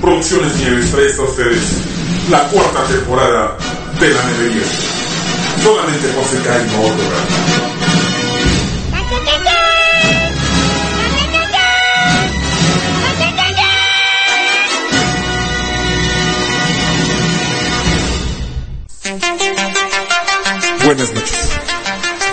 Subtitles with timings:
[0.00, 1.62] Producciones Nieves trae a ustedes
[2.30, 3.56] la cuarta temporada
[4.00, 4.62] de La Nevería.
[5.62, 7.04] Solamente por cae no otro
[20.84, 21.50] Buenas noches.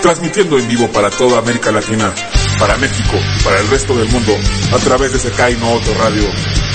[0.00, 2.12] Transmitiendo en vivo para toda América Latina,
[2.58, 4.36] para México para el resto del mundo
[4.72, 6.67] a través de Sekai No Otro Radio.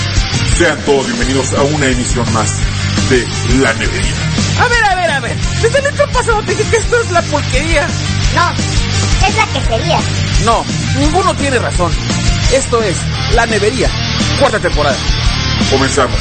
[0.58, 2.48] Sean todos bienvenidos a una emisión más
[3.10, 3.26] de
[3.60, 4.14] La Nevería.
[4.60, 5.36] A ver, a ver, a ver.
[5.60, 7.88] Desde el intro pasado te dije que esto es la porquería.
[8.36, 8.52] No,
[9.26, 9.98] es la que sería.
[10.44, 10.64] No,
[10.96, 11.90] ninguno tiene razón.
[12.52, 12.96] Esto es
[13.34, 13.90] La Nevería,
[14.38, 14.96] cuarta temporada.
[15.70, 16.20] Comenzamos.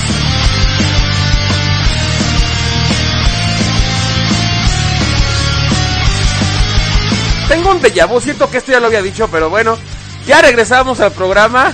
[7.50, 9.78] Tengo un déjà vu, siento que esto ya lo había dicho, pero bueno,
[10.26, 11.72] ya regresamos al programa.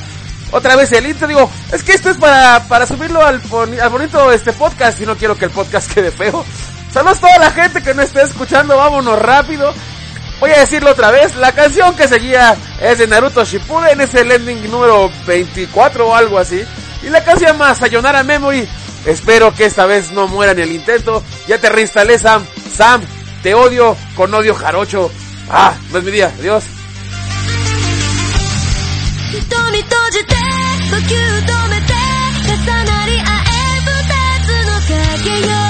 [0.52, 3.42] Otra vez el intro, digo, es que esto es para, para subirlo al,
[3.82, 6.46] al bonito este podcast y no quiero que el podcast quede feo.
[6.92, 9.74] Saludos a toda la gente que no esté escuchando, vámonos rápido.
[10.40, 14.32] Voy a decirlo otra vez, la canción que seguía es de Naruto Shippuden, es el
[14.32, 16.64] ending número 24 o algo así.
[17.04, 18.68] Y la canción más Sayonara Memory,
[19.06, 21.24] espero que esta vez no muera en el intento.
[21.48, 23.02] Ya te reinstalé Sam, Sam,
[23.44, 25.12] te odio con odio jarocho.
[25.50, 26.64] Ah, no es mi día, adiós.「
[31.02, 31.94] 止めて
[32.46, 34.04] 重なり合え二
[34.44, 34.98] つの
[35.28, 35.69] 影よ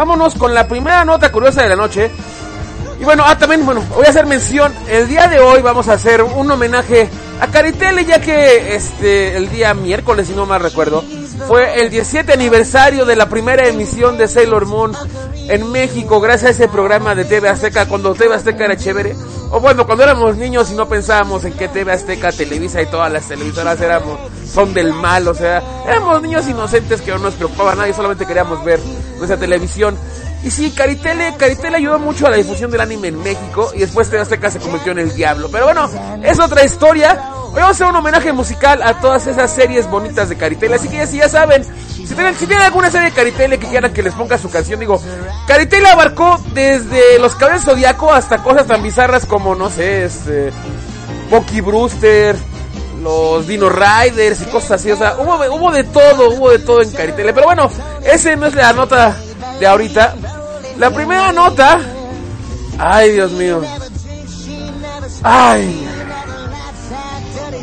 [0.00, 2.10] vámonos con la primera nota curiosa de la noche.
[2.98, 4.72] Y bueno, ah, también, bueno, voy a hacer mención.
[4.88, 7.06] El día de hoy vamos a hacer un homenaje
[7.38, 11.04] a Caritele, ya que este, el día miércoles, si no mal recuerdo,
[11.46, 14.96] fue el 17 aniversario de la primera emisión de Sailor Moon
[15.50, 19.14] en México, gracias a ese programa de TV Azteca, cuando TV Azteca era chévere.
[19.52, 23.12] O bueno, cuando éramos niños y no pensábamos en que TV Azteca, Televisa y todas
[23.12, 27.74] las televisoras éramos, son del mal, o sea, éramos niños inocentes que no nos preocupaba
[27.74, 28.78] nada y solamente queríamos ver
[29.18, 29.98] nuestra televisión.
[30.44, 34.08] Y sí, Caritele, Caritele ayudó mucho a la difusión del anime en México y después
[34.08, 35.48] TV Azteca se convirtió en el diablo.
[35.50, 35.90] Pero bueno,
[36.22, 37.20] es otra historia.
[37.48, 40.76] Hoy vamos a hacer un homenaje musical a todas esas series bonitas de Caritele.
[40.76, 41.66] Así que ya, si ya saben,
[42.10, 45.00] si tienen, alguna serie de Caritele que quieran que les ponga su canción, digo,
[45.46, 50.50] Caritele abarcó desde los caballos zodiaco hasta cosas tan bizarras como, no sé, este,
[51.30, 52.36] Pocky Brewster,
[53.00, 54.90] los Dino Riders y cosas así.
[54.90, 57.32] O sea, hubo, hubo de todo, hubo de todo en Caritele.
[57.32, 57.70] Pero bueno,
[58.04, 59.16] ese no es la nota
[59.58, 60.14] de ahorita.
[60.78, 61.80] La primera nota.
[62.78, 63.62] Ay, Dios mío.
[65.22, 65.86] Ay.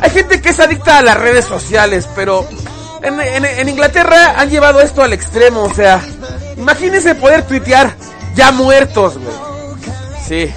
[0.00, 2.46] Hay gente que es adicta a las redes sociales, pero
[3.02, 5.62] en, Inglaterra han llevado esto al extremo.
[5.62, 6.00] O sea,
[6.56, 7.94] imagínense poder tuitear
[8.34, 9.36] ya muertos, güey.
[10.26, 10.54] Sí.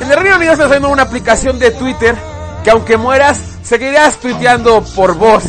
[0.00, 2.16] En el Reino Unido está haciendo una aplicación de Twitter
[2.64, 5.44] que aunque mueras, seguirás tuiteando por voz.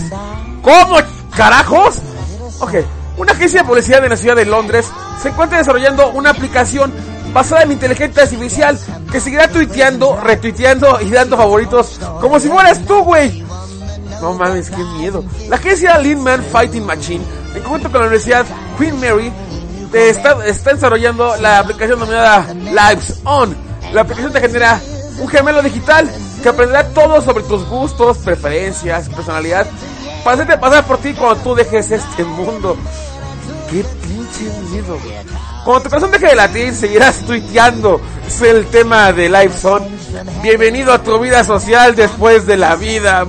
[0.61, 0.97] ¿Cómo
[1.35, 1.95] carajos?
[2.59, 2.75] Ok,
[3.17, 4.89] una agencia de policía de la ciudad de Londres
[5.21, 6.93] se encuentra desarrollando una aplicación
[7.33, 8.79] basada en inteligencia artificial
[9.11, 13.43] que seguirá tuiteando, retuiteando y dando favoritos como si fueras tú, güey.
[14.21, 15.23] No mames, qué miedo.
[15.49, 17.23] La agencia Linman Fighting Machine,
[17.55, 18.45] en conjunto con la Universidad
[18.77, 19.31] Queen Mary,
[19.93, 23.55] está, está desarrollando la aplicación denominada Lives On.
[23.93, 24.81] La aplicación te genera
[25.19, 26.09] un gemelo digital
[26.41, 29.67] que aprenderá todo sobre tus gustos, preferencias, personalidad,
[30.23, 32.77] para hacerte pasar por ti cuando tú dejes este mundo.
[33.73, 34.99] Qué pinche miedo.
[35.65, 37.99] Cuando tu corazón deje de latir, seguirás tuiteando.
[38.27, 39.87] Es el tema de Live Zone.
[40.43, 43.25] Bienvenido a tu vida social después de la vida.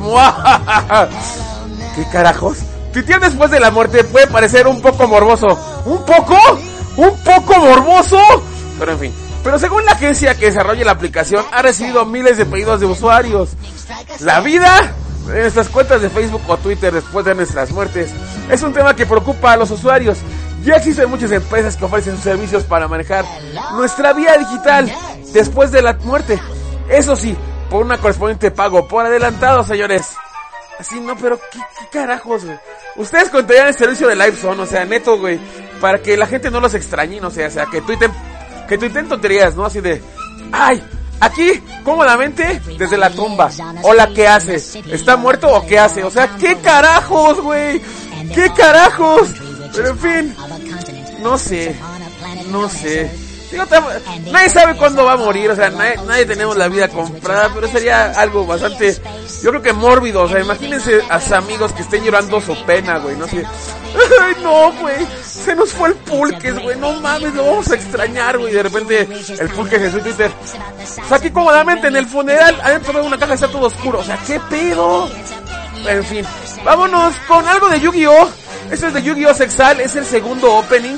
[1.96, 2.58] ¿Qué carajos?
[2.92, 5.46] Tuitear después de la muerte puede parecer un poco morboso.
[5.86, 6.36] ¿Un poco?
[6.98, 8.20] ¿Un poco morboso?
[8.78, 9.14] Pero en fin.
[9.42, 13.48] Pero según la agencia que desarrolla la aplicación, ha recibido miles de pedidos de usuarios.
[14.20, 14.92] La vida
[15.28, 18.10] en nuestras cuentas de Facebook o Twitter después de nuestras muertes
[18.50, 20.18] es un tema que preocupa a los usuarios.
[20.62, 23.24] Ya existen muchas empresas que ofrecen servicios para manejar
[23.72, 24.90] nuestra vida digital
[25.32, 26.40] después de la muerte.
[26.88, 27.36] Eso sí,
[27.70, 30.14] por una correspondiente pago por adelantado, señores.
[30.78, 32.58] Así no, pero ¿qué, qué carajos, güey?
[32.96, 35.38] Ustedes contarían el servicio de LiveZone, o sea, neto, güey,
[35.80, 38.10] para que la gente no los extrañe, no sea, o sea, que tuiten,
[38.68, 39.64] que tuiten tonterías, ¿no?
[39.66, 40.02] Así de,
[40.52, 40.82] ay,
[41.24, 43.50] aquí, cómodamente, desde la tumba.
[43.82, 44.56] Hola, ¿qué hace?
[44.56, 46.04] ¿Está muerto o qué hace?
[46.04, 47.80] O sea, ¿qué carajos, güey?
[48.34, 49.28] ¿Qué carajos?
[49.74, 50.36] Pero en fin,
[51.22, 51.76] no sé,
[52.50, 53.23] no sé.
[53.54, 53.66] Digo,
[54.32, 57.68] nadie sabe cuándo va a morir, o sea, nadie, nadie tenemos la vida comprada, pero
[57.68, 59.00] sería algo bastante,
[59.44, 62.98] yo creo que mórbido, o sea, imagínense a sus amigos que estén llorando su pena,
[62.98, 63.44] güey, no sé.
[64.20, 68.38] Ay, no, güey, se nos fue el pulques, güey, no mames, lo vamos a extrañar,
[68.38, 69.08] güey, de repente
[69.38, 70.32] el pulques en su Twitter.
[71.06, 74.18] Sea, aquí cómodamente en el funeral, adentro de una caja está todo oscuro, o sea,
[74.26, 75.08] ¿qué pedo?
[75.86, 76.26] En fin,
[76.64, 78.28] vámonos con algo de Yu-Gi-Oh!
[78.72, 79.34] Este es de Yu-Gi-Oh!
[79.34, 80.96] Sexal, es el segundo opening.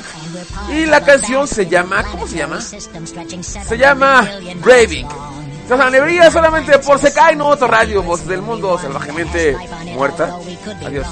[0.70, 2.60] Y la canción se llama, ¿cómo se llama?
[2.60, 4.28] Se llama
[4.62, 5.08] Braving.
[5.66, 9.56] Tras la neblina solamente por se cae no otro radio, voz del mundo salvajemente
[9.94, 10.36] muerta.
[10.84, 11.06] Adiós.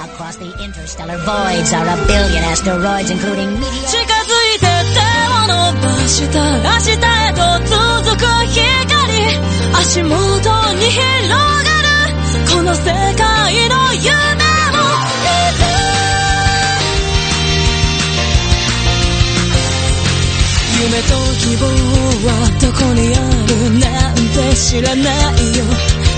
[0.00, 3.90] Across the interstellar voids are a billion asteroids, including meteors.
[3.90, 5.00] 近づいて手
[5.30, 9.10] を伸ばした明日へと続く光
[9.78, 10.14] 足元
[10.74, 11.36] に広が
[11.82, 11.90] る
[12.54, 14.43] この世界の夢
[20.85, 21.65] 夢と希望
[22.29, 25.01] はどこにあるなんて知らな
[25.33, 25.65] いよ。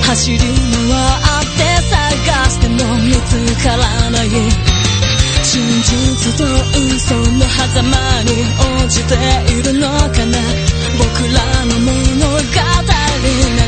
[0.04, 0.52] 走り回っ
[1.56, 4.30] て探しても見つからない
[5.42, 6.44] 真実と
[6.94, 8.44] 嘘の狭間に
[8.76, 9.16] 落ちて
[9.54, 10.38] いるのかな。
[10.98, 12.92] 僕らの物語な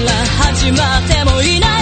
[0.04, 0.12] ら
[0.44, 1.79] 始まってもいない。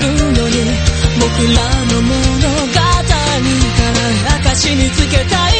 [0.00, 0.56] るのに
[1.20, 5.52] 僕らの物語から証につけたい。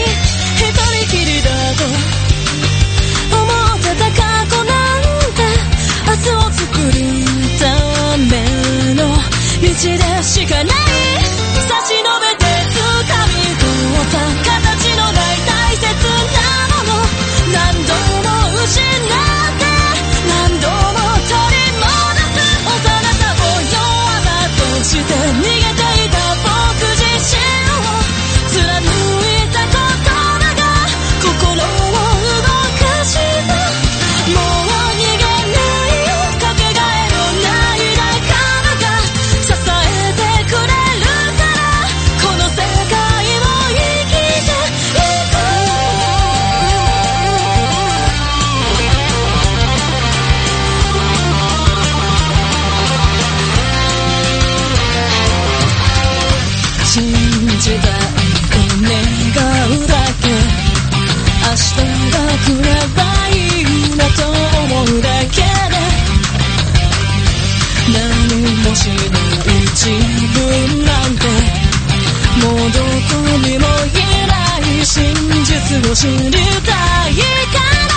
[0.56, 1.84] 一人きりだと
[3.36, 5.02] 思ってた過去なん
[5.34, 5.38] て
[6.06, 6.92] 明日を作る
[7.58, 7.64] た
[8.18, 11.45] めの道でしかない。
[73.06, 73.96] うどこにもい
[74.26, 74.36] な
[74.80, 77.96] い真実を知りたいから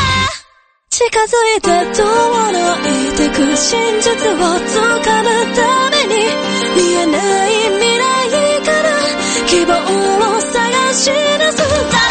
[0.90, 2.04] 近づいて遠
[2.52, 6.16] のいてく真実を掴むために
[6.76, 8.86] 見えない未来から
[9.48, 12.09] 希望を探し出す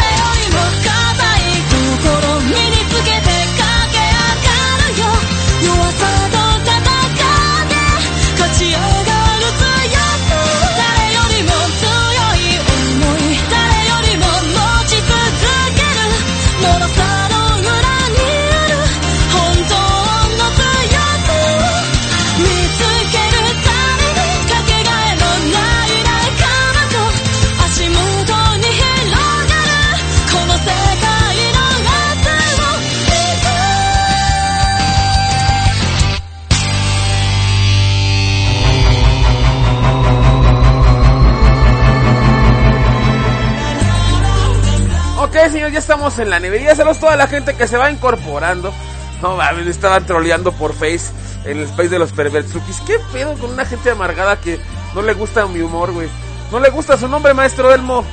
[45.71, 46.75] Ya estamos en la nevería.
[46.75, 48.73] Saludos a toda la gente que se va incorporando.
[49.21, 51.11] No mames, me estaban troleando por Face
[51.45, 52.79] en el Face de los Pervertsukis.
[52.81, 54.59] ¿Qué pedo con una gente amargada que
[54.95, 56.09] no le gusta mi humor, güey?
[56.51, 58.03] No le gusta su nombre, maestro Elmo.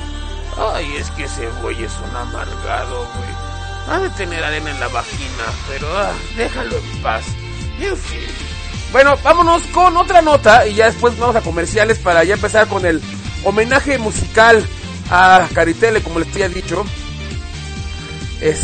[0.73, 3.29] Ay, es que ese güey es un amargado, güey.
[3.89, 7.23] Ha de tener arena en la vagina, pero ah, déjalo en paz.
[8.91, 12.85] Bueno, vámonos con otra nota y ya después vamos a comerciales para ya empezar con
[12.85, 13.01] el
[13.43, 14.65] homenaje musical
[15.09, 16.85] a Caritele, como les había dicho.
[18.41, 18.59] Es.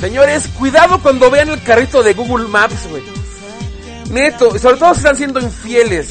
[0.00, 3.02] Señores, cuidado cuando vean el carrito de Google Maps, güey.
[4.10, 6.08] Neto, y sobre todo si están siendo infieles.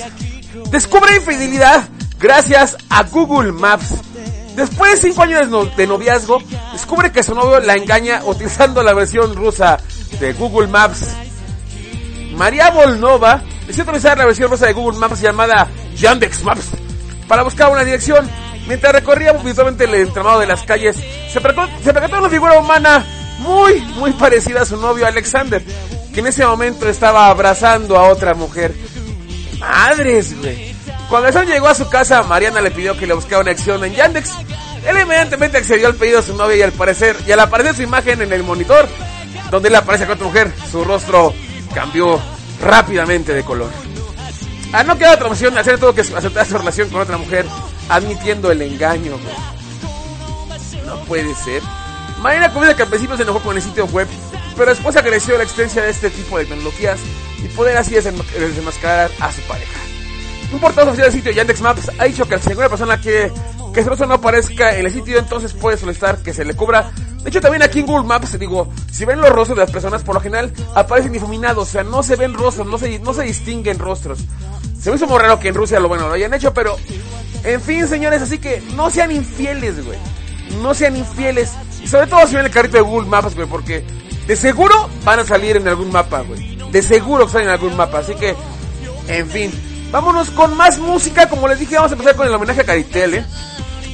[0.71, 1.87] Descubre infidelidad
[2.19, 3.87] gracias a Google Maps.
[4.55, 6.41] Después de 5 años de no- de noviazgo,
[6.73, 9.77] descubre que su novio la engaña utilizando la versión rusa
[10.19, 11.07] de Google Maps.
[12.35, 16.65] María Volnova decidió utilizar la versión rusa de Google Maps llamada Yandex Maps
[17.27, 18.29] para buscar una dirección.
[18.69, 23.03] Mientras recorría virtualmente el entramado de las calles, se percató, se percató una figura humana
[23.39, 25.59] muy, muy parecida a su novio Alexander,
[26.13, 28.75] que en ese momento estaba abrazando a otra mujer.
[29.57, 30.75] Madres, güey.
[31.09, 33.95] Cuando sol llegó a su casa, Mariana le pidió que le buscara una acción en
[33.95, 34.33] Yandex.
[34.87, 37.81] Él inmediatamente accedió al pedido de su novia y al parecer, y al aparecer su
[37.81, 38.87] imagen en el monitor,
[39.49, 41.33] donde él aparece con otra mujer, su rostro
[41.73, 42.21] cambió
[42.61, 43.71] rápidamente de color.
[44.71, 47.47] A no queda otra opción, hacer todo que aceptar su relación con otra mujer,
[47.89, 50.85] admitiendo el engaño, güey.
[50.85, 51.61] No puede ser.
[52.21, 54.07] Mariana comienza que al principio se enojó con el sitio web,
[54.57, 56.99] pero después agradeció la existencia de este tipo de tecnologías
[57.43, 59.79] y poder así desenma- desenmascarar a su pareja.
[60.51, 63.31] Un portavoz oficial del sitio Yandex Maps ha dicho que si alguna persona quiere
[63.73, 66.91] que su rostro no aparezca en el sitio, entonces puede solicitar que se le cubra.
[67.23, 70.01] De hecho, también aquí en Google Maps, digo, si ven los rostros de las personas,
[70.03, 73.23] por lo general aparecen difuminados, o sea, no se ven rostros, no se, no se
[73.23, 74.19] distinguen rostros.
[74.81, 76.75] Se me hizo muy raro que en Rusia lo bueno lo hayan hecho, pero
[77.43, 79.97] en fin, señores, así que no sean infieles, güey.
[80.61, 81.51] No sean infieles.
[81.83, 83.83] Y sobre todo si ven el carrito de Google Maps, güey, porque
[84.27, 86.57] de seguro van a salir en algún mapa, güey.
[86.71, 88.35] De seguro que salen en algún mapa, así que,
[89.07, 89.51] en fin.
[89.91, 93.25] Vámonos con más música, como les dije, vamos a empezar con el homenaje a Caritele.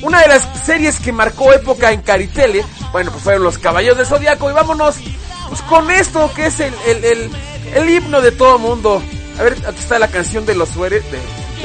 [0.02, 4.06] Una de las series que marcó época en Caritele, bueno, pues fueron Los Caballeros del
[4.06, 4.50] Zodiaco.
[4.50, 4.98] Y vámonos
[5.48, 7.32] pues, con esto, que es el, el,
[7.74, 9.02] el, himno de todo mundo.
[9.40, 10.76] A ver, aquí está la canción de los.
[10.76, 11.02] De,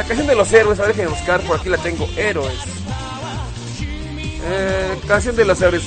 [0.01, 2.09] la canción de los héroes, a ver, déjenme buscar, por aquí la tengo.
[2.17, 2.55] Héroes.
[4.43, 5.83] Eh, canción de los héroes.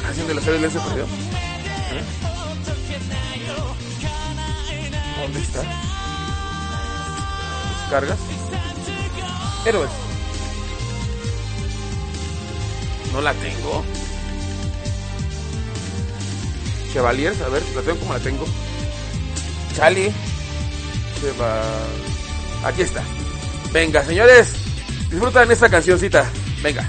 [0.00, 1.02] Canción de los héroes, ¿le se perdió?
[1.02, 2.02] ¿Eh?
[5.20, 5.62] ¿Dónde está?
[7.80, 8.18] ¿Descargas?
[9.66, 9.90] Héroes.
[13.12, 13.84] No la tengo.
[16.92, 18.46] Chevaliers, a ver, la tengo como la tengo.
[19.74, 20.12] Chali.
[21.20, 21.62] Cheva.
[22.64, 23.02] Aquí está.
[23.72, 24.54] Venga, señores.
[25.10, 26.30] Disfrutan esta cancioncita.
[26.62, 26.88] Venga.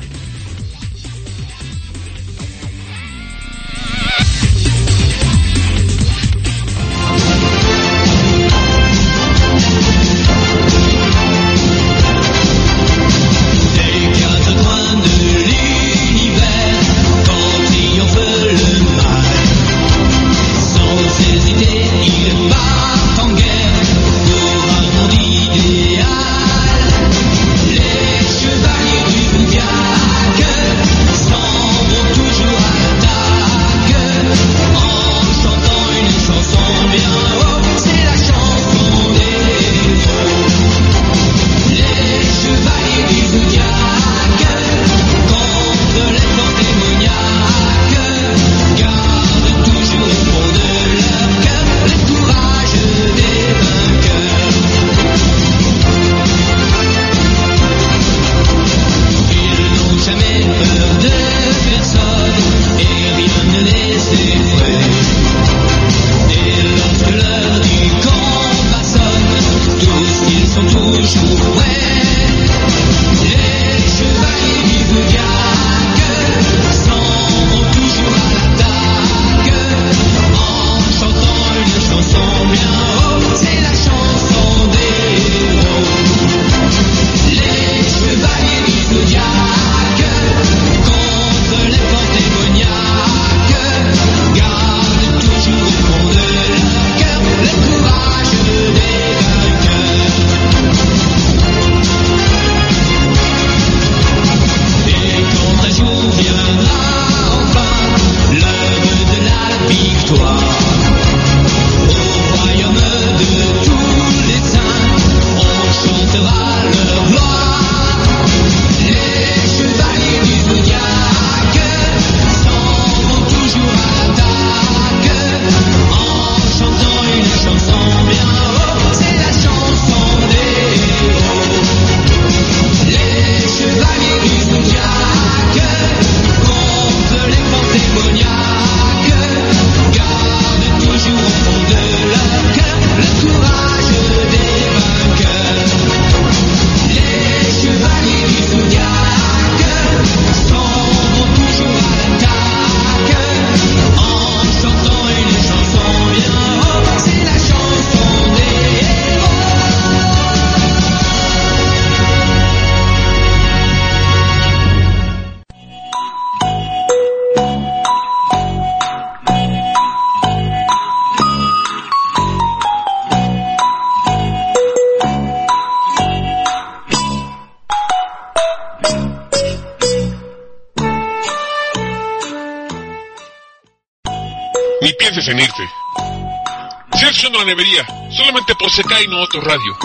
[187.44, 189.78] La nevería, solamente por Sekai no otro radio.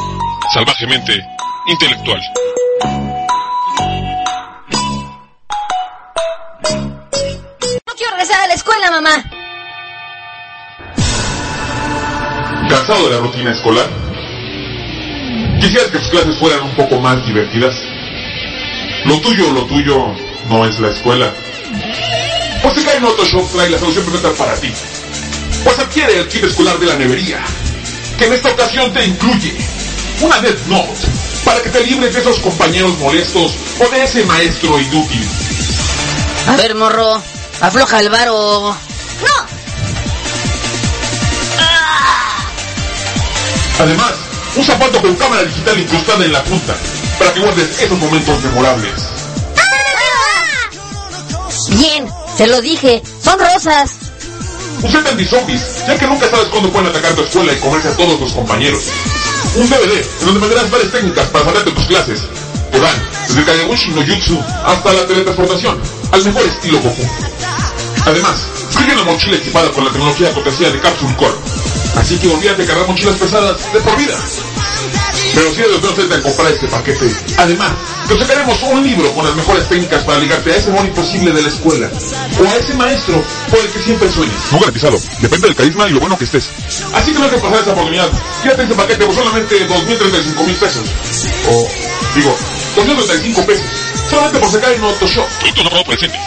[0.54, 1.26] Salvajemente
[1.66, 2.20] intelectual.
[7.84, 9.24] No quiero regresar a la escuela, mamá.
[12.68, 13.88] ¿Cansado de la rutina escolar?
[15.60, 17.74] ¿Quisieras que tus clases fueran un poco más divertidas?
[19.04, 20.14] Lo tuyo, lo tuyo
[20.48, 21.34] no es la escuela.
[22.62, 24.72] Pues Sekai no Shop trae la solución perfecta para ti.
[25.68, 27.44] Pues adquiere el kit escolar de la nevería,
[28.16, 29.54] que en esta ocasión te incluye
[30.22, 30.98] una Death Note,
[31.44, 35.28] para que te libres de esos compañeros molestos o de ese maestro inútil.
[36.46, 37.22] A ver, morro,
[37.60, 38.74] afloja el varo.
[39.20, 39.46] ¡No!
[43.78, 44.12] Además,
[44.56, 46.74] un zapato con cámara digital incrustada en la punta,
[47.18, 48.94] para que guardes esos momentos memorables.
[51.72, 53.97] Bien, se lo dije, son rosas.
[54.86, 58.18] Set anti-zombies, ya que nunca sabes cuándo pueden atacar tu escuela y comerse a todos
[58.18, 58.84] tus compañeros.
[59.56, 62.20] Un DVD, en donde aprenderás varias técnicas para saltarte tus clases.
[62.70, 65.78] Te dan desde Kagebushi no Jutsu hasta la teletransportación,
[66.12, 67.06] al mejor estilo Goku.
[68.06, 68.38] Además,
[68.70, 71.36] sigue una mochila equipada con la tecnología cortesía de Capsule Corp.
[71.96, 74.16] Así que olvídate de cargar mochilas pesadas de por vida.
[75.34, 77.10] Pero si eres de a comprar este paquete.
[77.36, 77.72] Además,
[78.08, 81.42] te sacaremos un libro con las mejores técnicas para ligarte a ese amor imposible de
[81.42, 81.90] la escuela.
[82.40, 84.34] O a ese maestro por el que siempre sueñas.
[84.50, 84.98] No garantizado.
[85.20, 86.48] Depende del carisma y lo bueno que estés.
[86.94, 88.08] Así que no hay que pasar esa oportunidad.
[88.42, 90.88] Fíjate este paquete por solamente 2.035 mil pesos.
[91.50, 91.68] O,
[92.14, 92.34] digo,
[92.76, 93.66] 235 pesos.
[94.08, 95.26] Solamente por no Otto Show.
[95.40, 96.18] Producto no aprobado por el CENTE.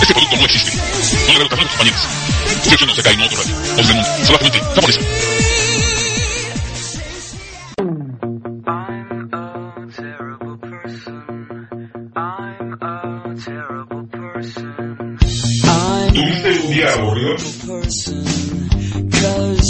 [0.00, 0.72] Este producto no existe.
[1.32, 2.00] No le a tus compañeros.
[2.62, 3.54] Selección no se cae, no otro radio.
[3.76, 4.08] Del mundo.
[4.24, 4.60] Salvajemente.
[4.74, 5.00] Japonesa.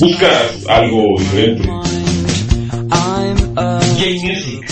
[0.01, 1.71] Buscas algo diferente.
[3.97, 4.67] Gay music.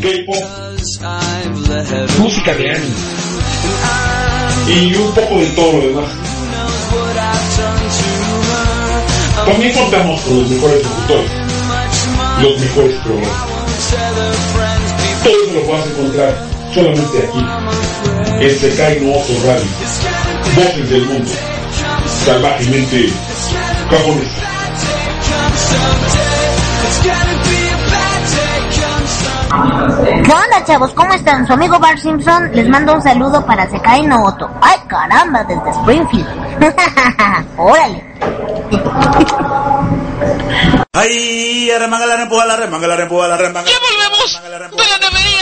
[0.00, 0.44] K-pop.
[2.18, 2.94] Música de anime.
[4.68, 6.10] Y un poco de todo lo demás.
[9.44, 11.30] También contamos con los mejores locutores.
[12.40, 13.46] Los mejores programas.
[15.24, 16.32] Todo eso lo vas a encontrar
[16.74, 17.44] solamente aquí.
[18.40, 19.66] En Sekai no Otto Radio.
[20.56, 21.47] Voces del mundo.
[22.28, 23.10] Salvajemente
[23.88, 24.42] japonesa.
[30.04, 30.92] ¿Qué onda, chavos?
[30.92, 31.46] ¿Cómo están?
[31.46, 34.46] Su amigo Bart Simpson les manda un saludo para Sekai no Oto.
[34.60, 35.42] ¡Ay, caramba!
[35.44, 36.28] Desde Springfield.
[37.56, 38.04] ¡Órale!
[40.92, 43.70] Ay, arremanga la rempuja, la remanga, la rempuja, la remanga.
[43.70, 44.42] ¡Ya volvemos!
[44.76, 45.38] ¡De la nevería!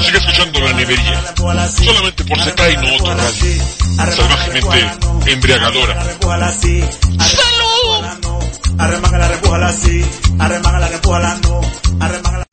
[0.00, 1.34] Sigue escuchando la nevería.
[1.68, 3.64] Solamente por Sekai no otro radio.
[3.96, 4.90] Salvajemente
[5.26, 6.04] embriagadora.
[6.20, 8.04] ¡Salud!
[8.78, 10.04] Arremanga la rempuja, la sí.
[10.38, 11.60] Arremanga la rempuja, la no.
[12.00, 12.46] Arremanga la...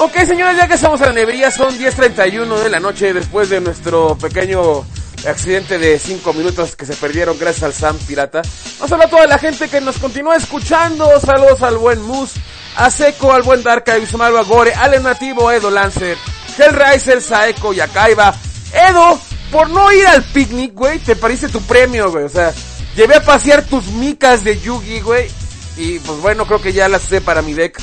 [0.00, 3.60] Ok, señores, ya que estamos en la nevería, son 10.31 de la noche después de
[3.60, 4.84] nuestro pequeño
[5.26, 8.42] accidente de 5 minutos que se perdieron gracias al Sam Pirata.
[8.78, 11.08] Vamos a a toda la gente que nos continúa escuchando.
[11.20, 12.32] Saludos al buen Mus,
[12.76, 16.16] a Seco, al buen Dark, a Ismael Gore, al Nativo, Edo Lancer,
[16.58, 18.34] Hellraiser, Saeko y Akaiba.
[18.72, 19.18] Edo,
[19.50, 22.24] por no ir al picnic, güey, te parece tu premio, güey.
[22.24, 22.52] O sea,
[22.96, 25.28] llevé a pasear tus micas de Yugi, güey.
[25.76, 27.80] Y pues bueno, creo que ya las sé para mi deck.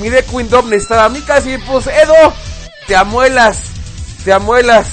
[0.00, 2.14] Mi deck Windop necesitaba micas y pues Edo,
[2.86, 3.58] te amuelas,
[4.24, 4.86] te amuelas.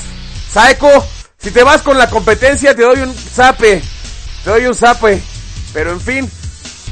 [0.51, 1.05] Saeko,
[1.39, 3.81] si te vas con la competencia te doy un zape,
[4.43, 5.21] te doy un zape.
[5.73, 6.31] Pero en fin,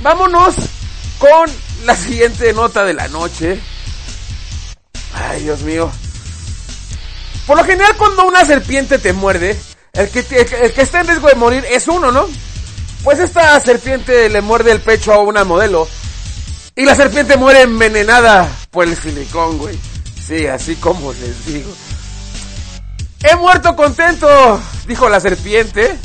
[0.02, 0.56] vámonos
[1.18, 1.50] con
[1.86, 3.60] la siguiente nota de la noche.
[5.14, 5.92] Ay, Dios mío.
[7.48, 9.58] Por lo general cuando una serpiente te muerde,
[9.94, 12.28] el que, el que está en riesgo de morir es uno, ¿no?
[13.04, 15.88] Pues esta serpiente le muerde el pecho a una modelo.
[16.76, 19.78] Y la serpiente muere envenenada por el silicón, güey.
[20.28, 21.72] Sí, así como les digo.
[23.24, 25.98] He muerto contento, dijo la serpiente.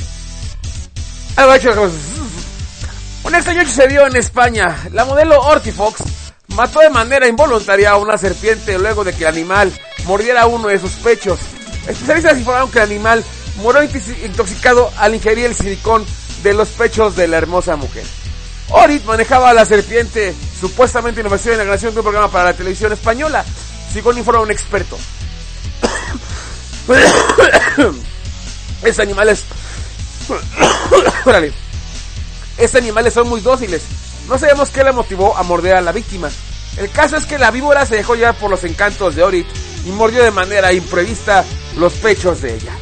[3.25, 4.77] Un extraño hecho se dio en España.
[4.93, 6.01] La modelo Ortifox
[6.49, 9.73] mató de manera involuntaria a una serpiente luego de que el animal
[10.07, 11.39] mordiera uno de sus pechos.
[11.87, 13.23] Especialistas informaron que el animal
[13.57, 16.05] murió intoxi- intoxicado al ingerir el silicón
[16.43, 18.05] de los pechos de la hermosa mujer.
[18.71, 22.93] Orit manejaba a la serpiente, supuestamente en la grabación de un programa para la televisión
[22.93, 23.45] española,
[23.93, 24.97] según informa un experto.
[28.83, 29.45] Estos animales...
[32.59, 33.83] Estos animales son muy dóciles.
[34.29, 36.31] No sabemos qué le motivó a morder a la víctima.
[36.77, 39.47] El caso es que la víbora se dejó llevar por los encantos de Orit
[39.85, 41.45] y mordió de manera imprevista
[41.77, 42.73] los pechos de ella.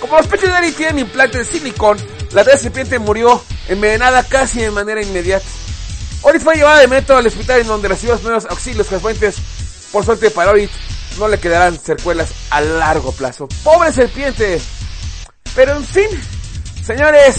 [0.00, 1.98] Como los pechos de Orit tienen implantes de silicón,
[2.32, 5.46] la serpiente murió envenenada casi de manera inmediata.
[6.22, 9.36] Orit fue llevada de metro al hospital en donde recibió los primeros auxilios frecuentes.
[9.90, 10.70] Por suerte para Orit,
[11.18, 13.48] no le quedarán secuelas a largo plazo.
[13.62, 14.60] ¡Pobre serpiente!
[15.54, 16.08] Pero en fin,
[16.84, 17.36] señores,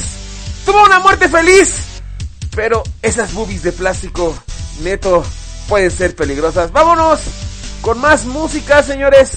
[0.65, 2.01] tuvo una muerte feliz.
[2.55, 4.35] Pero esas boobies de plástico
[4.81, 5.23] neto
[5.67, 6.71] pueden ser peligrosas.
[6.71, 7.19] Vámonos
[7.81, 9.33] con más música, señores.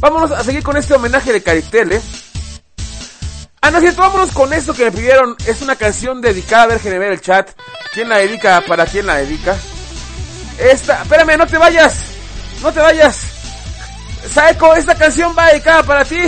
[0.00, 2.02] Vámonos a seguir con este homenaje de Caritel, ¿eh?
[3.60, 5.36] Ah, no cierto, vámonos con esto que me pidieron.
[5.46, 7.50] Es una canción dedicada, a ver, ver el chat.
[7.92, 8.60] ¿Quién la dedica?
[8.66, 9.54] ¿Para quién la dedica?
[10.58, 11.94] Esta, espérame, no te vayas.
[12.62, 13.31] No te vayas.
[14.30, 16.20] Saeko, esta canción va dedicada para ti.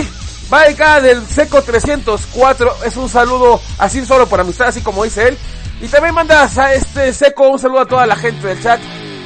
[0.51, 2.83] Va dedicada del Seco 304.
[2.85, 5.37] Es un saludo así solo por amistad, así como dice él.
[5.81, 8.79] Y también mandas a este Seco un saludo a toda la gente del chat.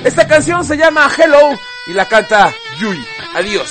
[0.03, 3.05] Esta canción se llama Hello y la canta Yui.
[3.36, 3.69] Adiós.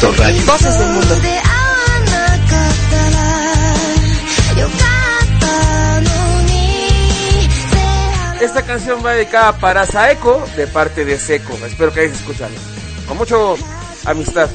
[0.00, 0.46] no Oto Radio.
[0.46, 1.14] Voces del Mundo.
[8.40, 11.52] Esta canción va dedicada para Saeko de parte de Seco.
[11.66, 12.52] Espero que hayas escuchado.
[13.06, 13.56] Con mucho
[14.06, 14.48] amistad.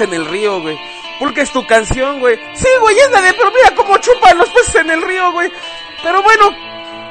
[0.00, 0.78] En el río, güey.
[1.18, 2.38] Porque es tu canción, güey.
[2.54, 5.50] Sí, güey, es la de, pero mira cómo chupan los peces en el río, güey.
[6.02, 6.50] Pero bueno,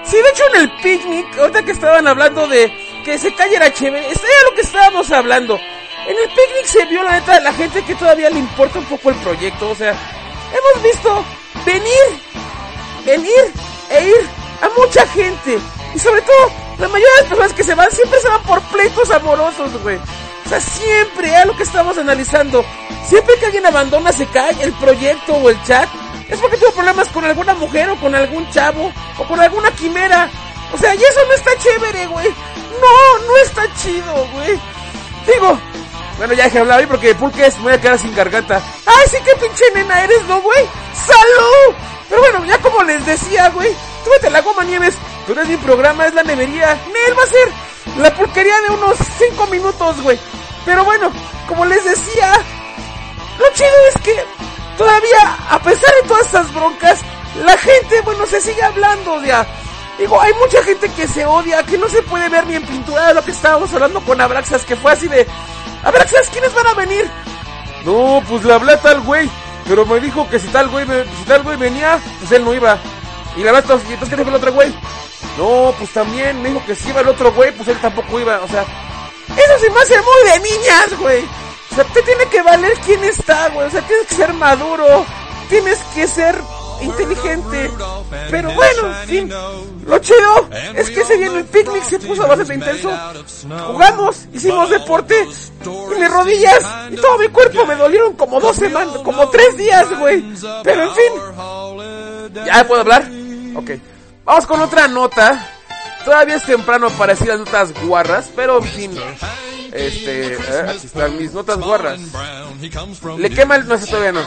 [0.04, 2.72] sí, de hecho en el picnic, ahorita que estaban hablando de
[3.04, 5.60] que se cayera chévere, eso era lo que estábamos hablando.
[6.08, 8.86] En el picnic se vio la neta de la gente que todavía le importa un
[8.86, 11.26] poco el proyecto, o sea, hemos visto
[11.66, 12.22] venir,
[13.06, 13.52] venir
[13.90, 14.30] e ir
[14.62, 15.58] a mucha gente.
[15.96, 18.62] Y sobre todo, la mayoría de las personas que se van siempre se van por
[18.64, 19.98] pleitos amorosos, güey.
[20.46, 22.64] O sea, siempre, es lo que estamos analizando.
[23.08, 25.90] Siempre que alguien abandona, se cae el proyecto o el chat.
[26.30, 30.30] Es porque tuvo problemas con alguna mujer o con algún chavo o con alguna quimera.
[30.74, 32.28] O sea, y eso no está chévere, güey.
[32.82, 34.60] No, no está chido, güey.
[35.26, 35.60] Digo,
[36.18, 38.62] bueno, ya dejé de hablar hoy porque Pulques me voy a quedar sin garganta.
[38.86, 40.66] Ay, sí, qué pinche nena eres, ¿no, güey?
[40.94, 41.76] ¡Salud!
[42.08, 43.72] Pero bueno, ya como les decía, güey,
[44.04, 44.96] tú vete la goma nieves.
[45.26, 46.78] Tú eres mi programa, es la nevería.
[46.94, 47.52] Nel va a ser
[47.98, 50.20] la porquería de unos 5 minutos, güey.
[50.66, 51.12] Pero bueno,
[51.48, 52.34] como les decía,
[53.40, 54.26] lo chido es que
[54.78, 57.02] todavía, a pesar de todas estas broncas,
[57.44, 59.46] la gente, bueno, se sigue hablando, sea,
[59.98, 63.08] digo, hay mucha gente que se odia, que no se puede ver ni en pintura
[63.08, 65.28] de lo que estábamos hablando con Abraxas, que fue así de,
[65.84, 67.10] Abraxas, ¿quiénes van a venir?
[67.86, 69.30] No, pues le hablé a tal güey,
[69.68, 72.78] pero me dijo que si tal güey, si tal güey venía, pues él no iba.
[73.38, 74.74] Y la verdad, ¿y entonces qué dijo el otro güey?
[75.38, 78.42] No, pues también me dijo que si iba el otro güey, pues él tampoco iba,
[78.42, 78.66] o sea,
[79.30, 81.24] eso se me hace muy de niñas, güey.
[81.72, 83.68] O sea, te tiene que valer quién está, güey.
[83.68, 85.06] O sea, tienes que ser maduro.
[85.50, 86.42] Tienes que ser
[86.82, 87.70] inteligente.
[88.32, 89.34] Pero bueno, en fin.
[89.86, 92.92] Lo chido es que ese día en el picnic se puso bastante intenso.
[93.68, 95.28] Jugamos, hicimos deporte.
[95.66, 99.88] Y mis rodillas y todo mi cuerpo me dolieron como dos semanas, como tres días,
[100.00, 100.24] güey.
[100.64, 102.46] Pero en fin.
[102.46, 103.04] ¿Ya puedo hablar?
[103.56, 103.72] Ok.
[104.26, 105.52] Vamos con otra nota.
[106.04, 108.92] Todavía es temprano para decir las notas guarras, pero en fin.
[109.72, 112.00] Este, eh, aquí están mis notas guarras.
[113.18, 113.68] Le quema el...
[113.68, 114.22] No, ese todavía no.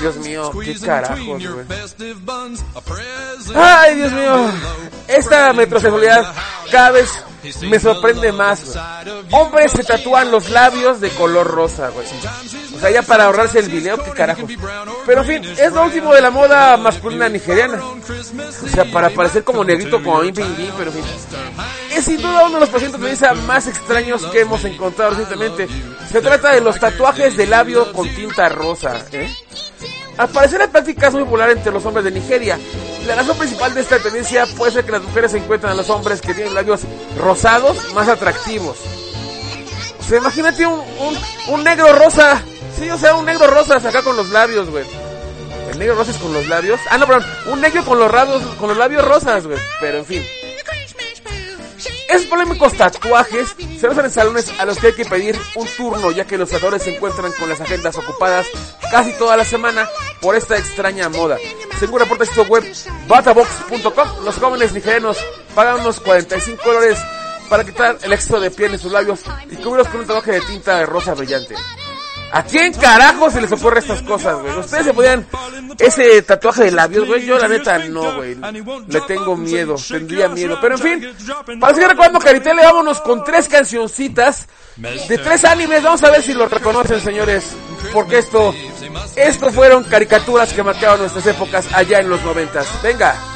[0.00, 1.66] Dios mío, qué carajos, güey.
[3.54, 4.50] Ay, Dios mío.
[5.08, 6.34] Esta metrosexualidad
[6.70, 7.10] cada vez
[7.62, 9.24] me sorprende más, güey.
[9.30, 12.06] Hombres se tatúan los labios de color rosa, güey.
[12.74, 14.46] O sea, ya para ahorrarse el video, qué carajo.
[15.06, 17.80] Pero en fin, es lo último de la moda masculina nigeriana.
[17.82, 21.04] O sea, para parecer como negrito, como Bim Bim, pero en fin.
[21.92, 25.68] Es sin duda uno de los pacientes de belleza más extraños que hemos encontrado recientemente.
[26.10, 29.32] Se trata de los tatuajes de labio con tinta rosa, ¿eh?
[30.16, 32.58] Al parecer la práctica es muy popular entre los hombres de Nigeria.
[33.06, 36.20] La razón principal de esta tendencia puede ser que las mujeres encuentran a los hombres
[36.20, 36.82] que tienen labios
[37.18, 38.76] rosados más atractivos.
[39.98, 40.82] O sea, imagínate un,
[41.48, 42.42] un negro rosa.
[42.76, 44.84] Sí, o sea, un negro rosa acá con los labios, güey.
[45.70, 46.80] El negro rosa es con los labios.
[46.90, 47.24] Ah, no, perdón.
[47.46, 49.58] Un negro con los, labios, con los labios rosas, güey.
[49.80, 50.26] Pero en fin.
[52.08, 56.12] Esos polémicos tatuajes se usan en salones a los que hay que pedir un turno
[56.12, 58.46] ya que los tatuadores se encuentran con las agendas ocupadas
[58.90, 59.88] casi toda la semana
[60.20, 61.38] por esta extraña moda.
[61.80, 62.64] Según reporta sitio web
[63.08, 65.18] batabox.com, los jóvenes nigerianos
[65.54, 66.98] pagan unos 45 dólares
[67.48, 70.40] para quitar el exceso de piel en sus labios y cubrirlos con un tatuaje de
[70.42, 71.56] tinta de rosa brillante.
[72.32, 74.58] ¿A quién carajo se les ocurre estas cosas, güey?
[74.58, 75.26] ¿Ustedes se podían
[75.78, 77.24] ese tatuaje de labios, güey?
[77.24, 78.36] Yo la neta no, güey.
[78.88, 80.58] Le tengo miedo, tendría miedo.
[80.60, 81.14] Pero en fin,
[81.60, 85.82] para seguir recordando Caritele, vámonos con tres cancioncitas de tres animes.
[85.82, 87.44] Vamos a ver si lo reconocen, señores.
[87.92, 88.52] porque esto,
[89.14, 92.66] esto fueron caricaturas que marcaron nuestras épocas allá en los noventas.
[92.82, 93.33] Venga.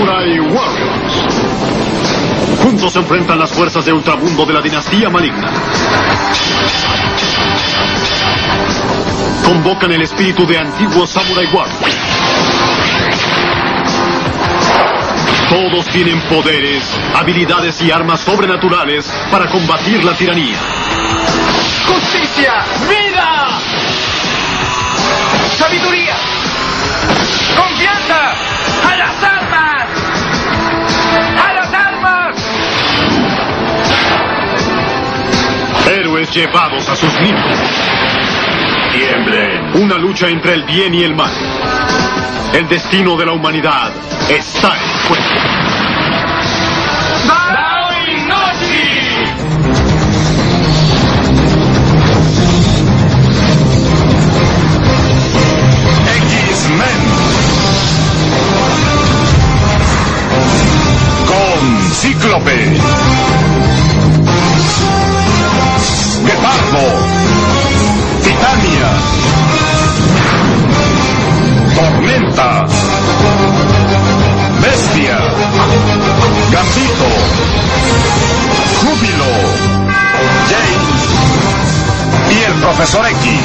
[0.00, 1.14] Samurai Warriors.
[2.62, 5.50] Juntos se enfrentan las fuerzas de ultramundo de la dinastía maligna.
[9.44, 11.96] Convocan el espíritu de antiguos Samurai Warriors.
[15.50, 16.82] Todos tienen poderes,
[17.14, 20.58] habilidades y armas sobrenaturales para combatir la tiranía.
[21.86, 22.64] ¡Justicia!
[22.88, 23.48] ¡Vida!
[25.58, 26.16] ¡Sabiduría!
[27.54, 28.32] ¡Confianza!
[28.90, 29.69] ¡A las armas!
[36.20, 37.58] Héroes llevados a sus límites.
[38.92, 39.82] Tiemblen.
[39.82, 41.32] Una lucha entre el bien y el mal.
[42.52, 43.90] El destino de la humanidad
[44.28, 45.24] está en juego.
[56.16, 57.00] X-Men.
[61.26, 63.09] Con Cíclope.
[66.70, 66.88] Guepardo.
[68.22, 68.90] Titania.
[71.74, 72.66] Tormenta.
[74.60, 75.18] Bestia.
[76.52, 77.08] Gambito.
[78.80, 79.30] Júbilo.
[80.48, 81.00] James.
[82.30, 83.40] Y el Profesor X.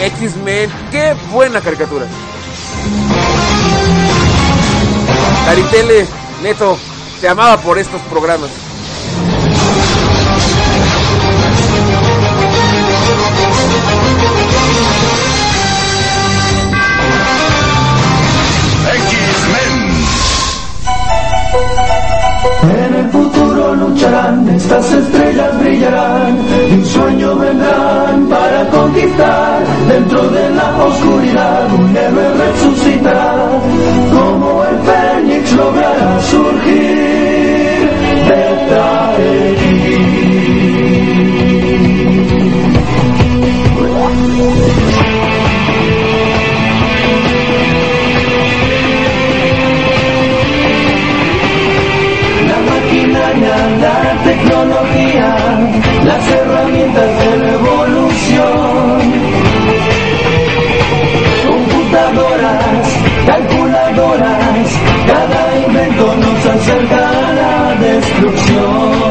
[0.00, 2.06] X-Men, qué buena caricatura.
[5.46, 6.06] Caritele,
[6.42, 6.78] Neto,
[7.20, 8.50] te amaba por estos programas.
[22.94, 26.38] En el futuro lucharán, estas estrellas brillarán
[26.70, 29.64] y un sueño vendrán para conquistar.
[29.88, 33.48] Dentro de la oscuridad un héroe resucitará,
[34.12, 37.90] como el fénix logrará surgir.
[38.28, 39.14] Beta
[43.82, 44.83] La
[54.34, 55.36] tecnología,
[56.04, 59.12] las herramientas de la evolución.
[61.46, 62.86] Computadoras,
[63.26, 64.68] calculadoras,
[65.06, 69.03] cada invento nos acerca a la destrucción.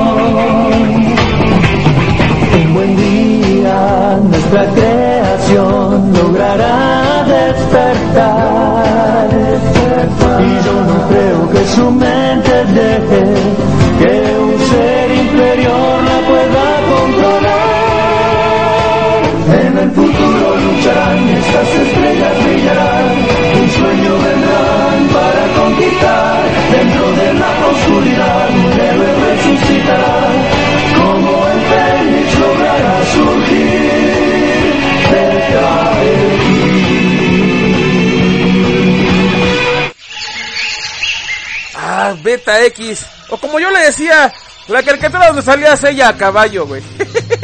[42.36, 43.06] X.
[43.30, 44.34] O como yo le decía,
[44.68, 46.82] la caricatura donde salía ella a caballo, güey.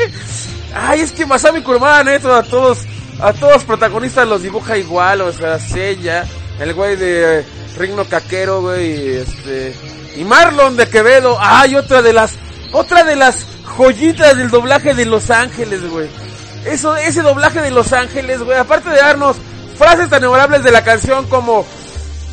[0.74, 2.80] Ay, es que Masami Kurumada, neto, a todos,
[3.20, 6.26] a todos protagonistas los dibuja igual, o sea, Sella,
[6.60, 7.44] el güey de
[7.78, 9.76] Rigno Caquero, güey, este,
[10.16, 11.38] y Marlon de Quevedo.
[11.40, 12.34] Ay, otra de las,
[12.72, 16.10] otra de las joyitas del doblaje de Los Ángeles, güey.
[16.66, 19.38] Eso, ese doblaje de Los Ángeles, güey, aparte de darnos
[19.78, 21.66] frases tan memorables de la canción como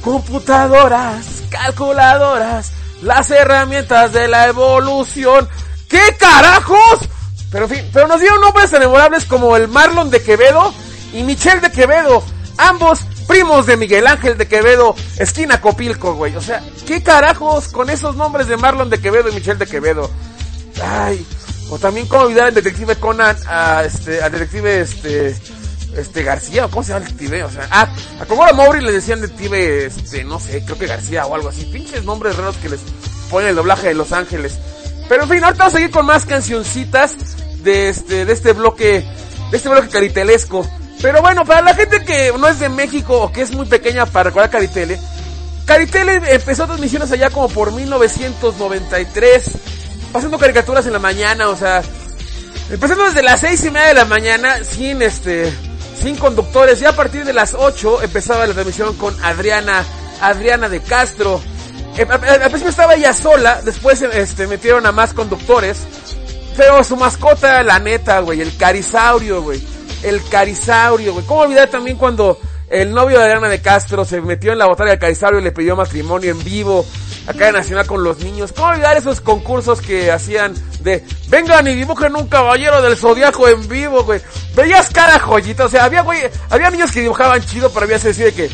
[0.02, 2.72] computadoras, calculadoras,
[3.02, 5.48] las herramientas de la evolución.
[5.88, 7.08] ¿Qué carajos?
[7.50, 10.74] Pero en fin, pero nos dieron nombres tan memorables como el Marlon de Quevedo
[11.12, 12.22] y Michelle de Quevedo,
[12.58, 16.34] ambos primos de Miguel Ángel de Quevedo, esquina Copilco, güey.
[16.36, 20.10] O sea, ¿qué carajos con esos nombres de Marlon de Quevedo y Michelle de Quevedo?
[20.82, 21.26] Ay,
[21.70, 25.36] o también cómo olvidar al detective Conan, a este, al detective este,
[25.96, 27.88] este García, o cómo se llama el detective, o sea, ah,
[28.20, 31.64] a Komoro Mowry le decían detective, este, no sé, creo que García o algo así,
[31.66, 32.80] pinches nombres raros que les
[33.30, 34.58] ponen el doblaje de Los Ángeles.
[35.08, 37.14] Pero en fin, ahorita vamos a seguir con más cancioncitas
[37.62, 39.04] de este, de este bloque,
[39.50, 40.68] de este bloque caritelesco.
[41.00, 44.06] Pero bueno, para la gente que no es de México o que es muy pequeña
[44.06, 44.98] para recordar Caritele,
[45.64, 49.50] Caritele empezó transmisiones allá como por 1993,
[50.12, 51.82] pasando caricaturas en la mañana, o sea,
[52.68, 55.52] Empezando desde las seis y media de la mañana, sin este,
[56.00, 56.80] sin conductores.
[56.80, 59.84] Ya a partir de las 8 empezaba la transmisión con Adriana,
[60.20, 61.40] Adriana de Castro.
[61.96, 65.78] Eh, al principio estaba ella sola, después este, metieron a más conductores.
[66.56, 69.62] Pero su mascota, la neta, güey, el carisaurio, güey.
[70.02, 71.24] El carisaurio, güey.
[71.26, 72.38] ¿Cómo olvidar también cuando
[72.70, 75.52] el novio de Adriana de Castro se metió en la botella del carisaurio y le
[75.52, 76.84] pidió matrimonio en vivo
[77.26, 78.52] acá en Nacional con los niños?
[78.52, 83.66] ¿Cómo olvidar esos concursos que hacían de vengan y dibujen un caballero del zodiaco en
[83.68, 84.20] vivo, güey?
[84.54, 86.20] Veías cara joyita, o sea, había, güey,
[86.50, 88.50] había niños que dibujaban chido, pero había que decir de que,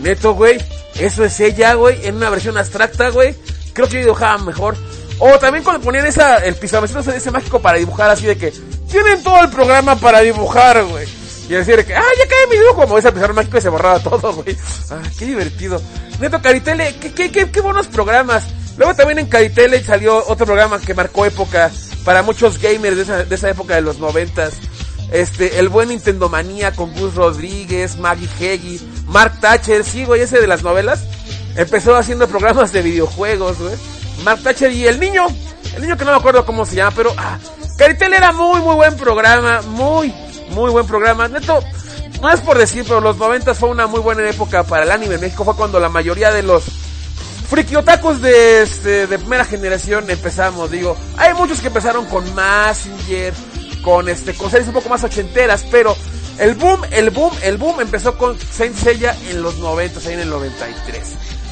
[0.00, 0.58] neto, güey,
[0.98, 3.34] eso es ella, güey, en una versión abstracta, güey.
[3.72, 4.76] Creo que yo dibujaba mejor.
[5.20, 8.52] O también cuando ponían esa, el pizarrón ese mágico para dibujar así de que,
[8.88, 11.06] tienen todo el programa para dibujar, güey.
[11.48, 14.00] Y decir que, ah, ya cae mi dibujo, como ese pizarrón mágico y se borraba
[14.00, 14.56] todo, güey.
[14.90, 15.80] Ah, qué divertido.
[16.20, 18.44] Neto Caritele, qué, qué, qué, qué buenos programas.
[18.76, 21.70] Luego también en Caritele salió otro programa que marcó época
[22.04, 24.54] para muchos gamers de esa, de esa época de los noventas.
[25.10, 30.40] Este, el buen Nintendo Manía con Gus Rodríguez, Maggie Heggie, Mark Thatcher, sí, güey, ese
[30.40, 31.04] de las novelas.
[31.56, 33.74] Empezó haciendo programas de videojuegos, güey.
[34.22, 35.26] Mark Thatcher y el niño,
[35.74, 37.38] el niño que no me acuerdo cómo se llama, pero, ah,
[37.78, 40.12] Caritel era muy, muy buen programa, muy,
[40.50, 41.28] muy buen programa.
[41.28, 41.62] Neto,
[42.20, 45.16] no es por decir, pero los noventas fue una muy buena época para el anime
[45.16, 45.44] en México.
[45.44, 46.64] Fue cuando la mayoría de los
[47.48, 50.70] friki otakus de, este, de primera generación empezamos.
[50.70, 53.32] Digo, hay muchos que empezaron con Massinger,
[53.82, 55.96] con este, con series un poco más ochenteras, pero
[56.38, 60.20] el boom, el boom, el boom empezó con Saint Seiya en los noventas, ahí en
[60.20, 61.02] el 93.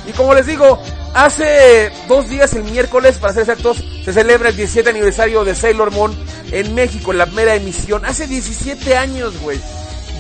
[0.09, 0.79] Y como les digo,
[1.15, 5.91] hace dos días, el miércoles, para ser exactos, se celebra el 17 aniversario de Sailor
[5.91, 6.17] Moon
[6.53, 8.05] en México, la primera emisión.
[8.05, 9.61] Hace 17 años, güey.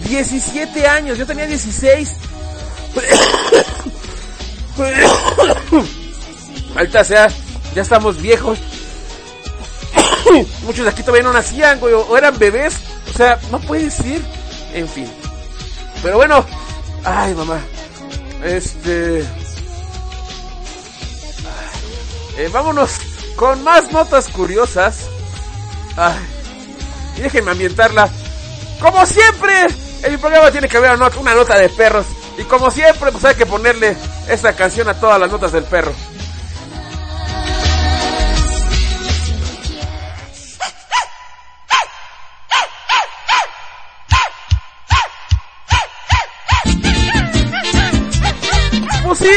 [0.08, 2.12] 17 años, yo tenía 16.
[6.76, 7.28] Alta sea,
[7.74, 8.58] ya estamos viejos.
[10.64, 12.74] Muchos de aquí todavía no nacían, güey, o eran bebés.
[13.10, 14.22] O sea, no puede decir.
[14.74, 15.10] En fin.
[16.02, 16.44] Pero bueno,
[17.04, 17.60] ay, mamá.
[18.44, 19.20] Este.
[22.38, 22.90] Eh, vámonos
[23.36, 25.08] con más notas curiosas.
[25.96, 26.14] Ay,
[27.16, 28.08] y déjenme ambientarla.
[28.80, 29.66] Como siempre,
[30.02, 32.06] en mi programa tiene que haber una nota, una nota de perros.
[32.38, 33.96] Y como siempre, pues hay que ponerle
[34.28, 35.92] esta canción a todas las notas del perro.
[49.06, 49.30] Pues sí,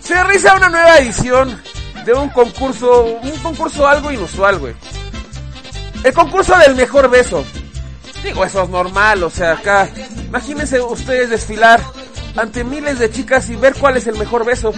[0.00, 1.60] se realiza una nueva edición
[2.04, 4.74] de un concurso, un concurso algo inusual, güey.
[6.04, 7.44] El concurso del mejor beso.
[8.22, 9.88] Digo, eso es normal, o sea, acá,
[10.26, 11.80] imagínense ustedes desfilar
[12.36, 14.72] ante miles de chicas y ver cuál es el mejor beso.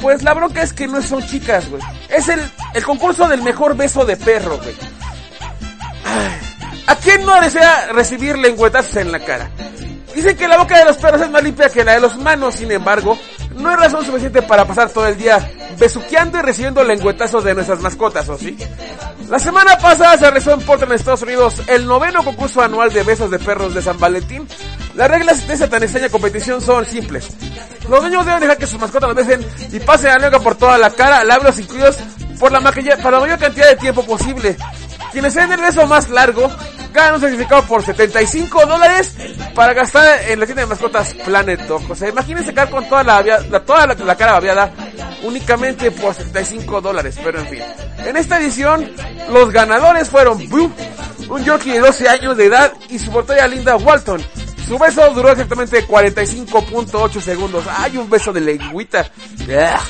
[0.00, 1.82] Pues la bronca es que no son chicas, güey.
[2.08, 2.40] Es el,
[2.74, 4.74] el concurso del mejor beso de perro, güey.
[6.86, 9.50] ¿A quién no desea recibir lengüetazos en la cara?
[10.14, 12.54] Dicen que la boca de los perros es más limpia que la de los humanos,
[12.54, 13.18] sin embargo,
[13.56, 17.80] no es razón suficiente para pasar todo el día besuqueando y recibiendo lengüetazos de nuestras
[17.80, 18.56] mascotas, ¿o sí?
[19.28, 23.30] La semana pasada se realizó en Portland, Estados Unidos, el noveno concurso anual de besos
[23.30, 24.46] de perros de San Valentín.
[24.94, 27.28] Las reglas de esta tan extraña competición son simples.
[27.88, 30.76] Los niños deben dejar que sus mascotas los besen y pasen la lengua por toda
[30.78, 31.96] la cara, labios incluidos,
[32.38, 34.56] por la, para la mayor cantidad de tiempo posible.
[35.12, 36.50] Quienes den el beso más largo
[36.94, 39.14] ganan un certificado por 75 dólares
[39.54, 41.90] para gastar en la tienda de mascotas Planet Dog.
[41.90, 44.72] O sea, imagínense sacar con toda la, toda la, cara babeada
[45.24, 47.18] únicamente por 75 dólares.
[47.22, 47.62] Pero en fin,
[47.98, 48.90] en esta edición
[49.30, 50.40] los ganadores fueron
[51.28, 54.22] un Yorkie de 12 años de edad y su portera Linda Walton.
[54.66, 57.64] Su beso duró exactamente 45.8 segundos.
[57.68, 59.10] ¡Ay, un beso de lengüita!
[59.50, 59.80] ¡Ah!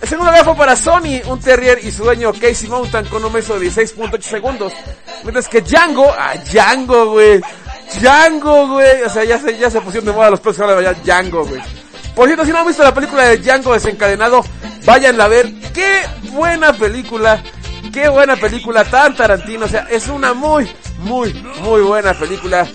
[0.00, 3.58] El segundo lugar para Sony, un terrier y su dueño Casey Mountain con un beso
[3.58, 4.72] de 16.8 segundos.
[5.22, 7.40] Mientras que Django, ah, Django, güey.
[8.00, 9.02] Django, güey.
[9.02, 11.60] O sea, ya se, ya se pusieron de moda los perros ahora vayan Django, güey.
[12.14, 14.42] Por cierto, si no han visto la película de Django desencadenado,
[14.86, 15.50] váyanla a ver.
[15.74, 17.42] ¡Qué buena película!
[17.92, 18.84] ¡Qué buena película!
[18.84, 21.32] Tan Tarantino, o sea, es una muy, muy,
[21.62, 22.66] muy buena película.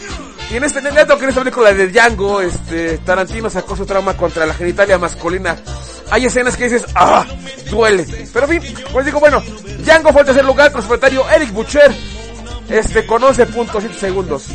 [0.52, 4.16] Y en este neto que en esta película de Django, este, Tarantino sacó su trauma
[4.16, 5.56] contra la genitalia masculina.
[6.12, 7.26] Hay escenas que dices, ah,
[7.70, 8.06] duele.
[8.32, 9.42] Pero en fin, pues digo, bueno,
[9.80, 11.92] Django fue el tercer lugar secretario Eric Butcher,
[12.70, 14.50] este, con 11.7 segundos.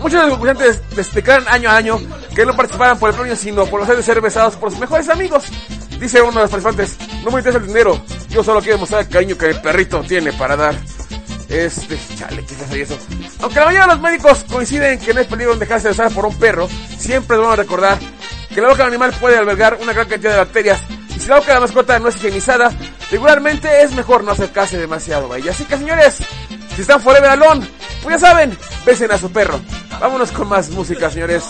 [0.00, 1.98] Muchos de los concursantes explicaron año a año
[2.34, 5.08] que no participaran por el premio, sino por los de ser besados por sus mejores
[5.08, 5.44] amigos.
[5.98, 9.08] Dice uno de los participantes, no me interesa el dinero, yo solo quiero mostrar el
[9.08, 10.76] cariño que el perrito tiene para dar.
[11.48, 12.98] Este, chale, ¿qué hace eso?
[13.40, 16.38] Aunque la mayoría de los médicos coinciden que no es peligro dejarse besar por un
[16.38, 16.68] perro,
[16.98, 17.98] siempre debemos recordar
[18.54, 20.80] que la boca del animal puede albergar una gran cantidad de bacterias.
[21.16, 22.70] Y si la boca de la mascota no es higienizada,
[23.10, 25.52] regularmente es mejor no acercarse demasiado a ella.
[25.52, 26.18] Así que señores,
[26.74, 27.66] Si están forever alone,
[28.04, 29.60] pues ya saben, besen a su perro.
[30.00, 31.42] Vámonos con más música, señores.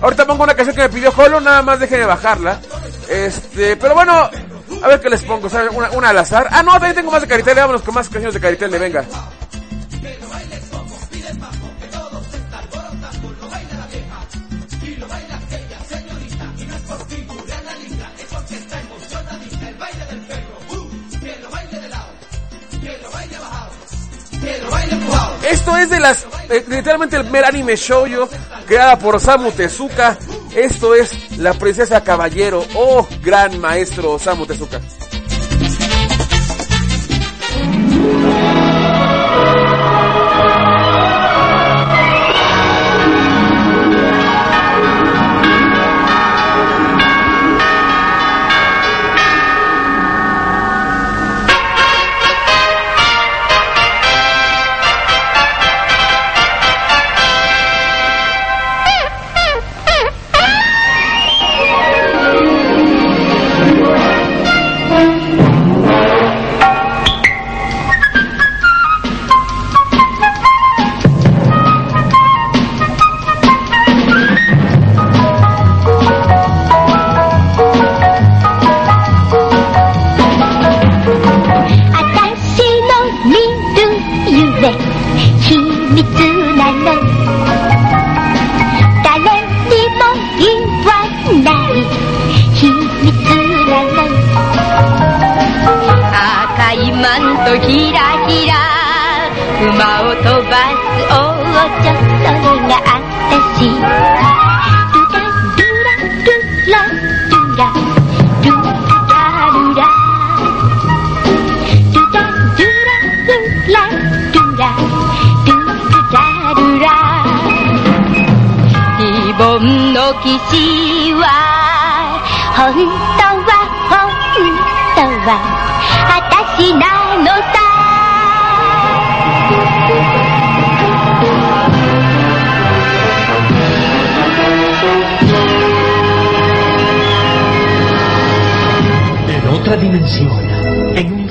[0.00, 2.58] Ahorita pongo una canción que me pidió Holo, nada más déjenme bajarla.
[3.06, 4.30] Este, pero bueno,
[4.82, 5.74] a ver qué les pongo, ¿saben?
[5.74, 6.48] Una, una al azar.
[6.50, 9.04] Ah, no, también tengo más de Caritele, vámonos con más canciones de Caritele, venga.
[25.50, 28.28] Esto es de las, eh, literalmente el primer anime shoujo
[28.66, 30.16] creada por Osamu Tezuka.
[30.54, 31.10] Esto es
[31.40, 32.62] La Princesa Caballero.
[32.74, 34.78] Oh, gran maestro Osamu Tezuka.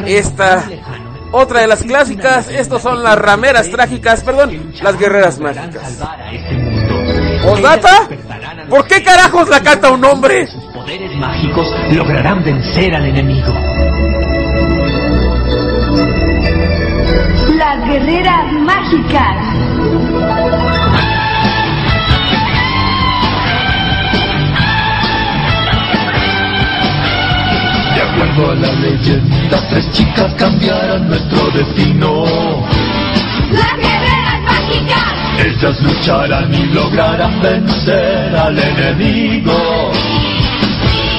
[0.06, 0.64] Esta,
[1.32, 6.00] otra de las clásicas, estos son las rameras trágicas, perdón, las guerreras mágicas.
[7.46, 8.08] ¿Osdata?
[8.70, 10.46] ¿Por qué carajos la canta un hombre?
[10.48, 13.54] Sus poderes mágicos lograrán vencer al enemigo.
[17.56, 19.49] Las guerreras mágicas.
[28.22, 32.24] Acuerdo a la leyenda, tres chicas cambiarán nuestro destino.
[33.52, 35.20] Las guerreras mágicas.
[35.46, 39.92] Ellas lucharán y lograrán vencer al enemigo.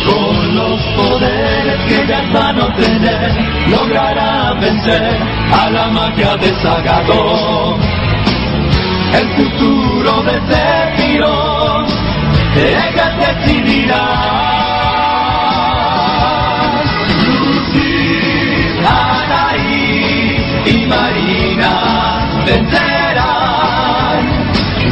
[0.04, 3.30] Con los poderes que ellas van a obtener,
[3.68, 5.16] lograrán vencer
[5.52, 7.80] a la magia de Sagadón.
[9.12, 11.90] El futuro de Sephiroth,
[12.56, 14.39] ellas decidirán.
[17.69, 21.73] Lucy, Anaí y Marina
[22.45, 24.23] vencerán.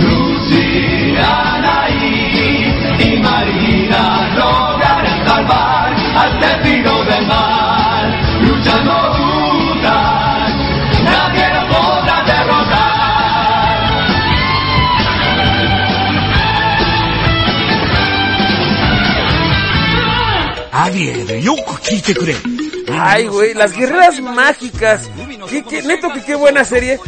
[0.01, 4.01] Lucy, Anaí y Marina
[4.38, 8.05] lograrán salvar al testigo del mal.
[8.41, 10.53] Luchando juntas,
[11.03, 12.93] nadie lo podrá derrotar.
[20.76, 22.34] アリエル、よく聞いてくれ。
[22.93, 25.09] Ay, güey, las guerreras mágicas.
[25.49, 26.99] ¿Qué, qué, neto, que qué buena serie.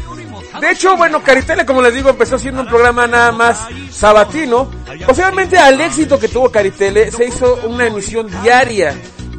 [0.60, 4.70] De hecho, bueno, Caritele, como les digo, empezó siendo un programa nada más sabatino.
[5.06, 8.94] Posiblemente al éxito que tuvo Caritele, se hizo una emisión diaria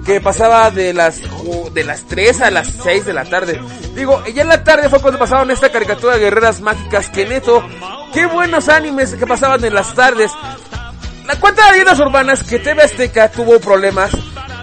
[0.05, 1.21] que pasaba de las
[1.73, 3.61] de las 3 a las 6 de la tarde.
[3.95, 7.63] Digo, ya en la tarde fue cuando pasaban esta caricatura de guerreras mágicas que neto,
[8.13, 10.31] qué buenos animes que pasaban en las tardes.
[11.25, 14.11] La cuenta de leyendas urbanas que TV Azteca tuvo problemas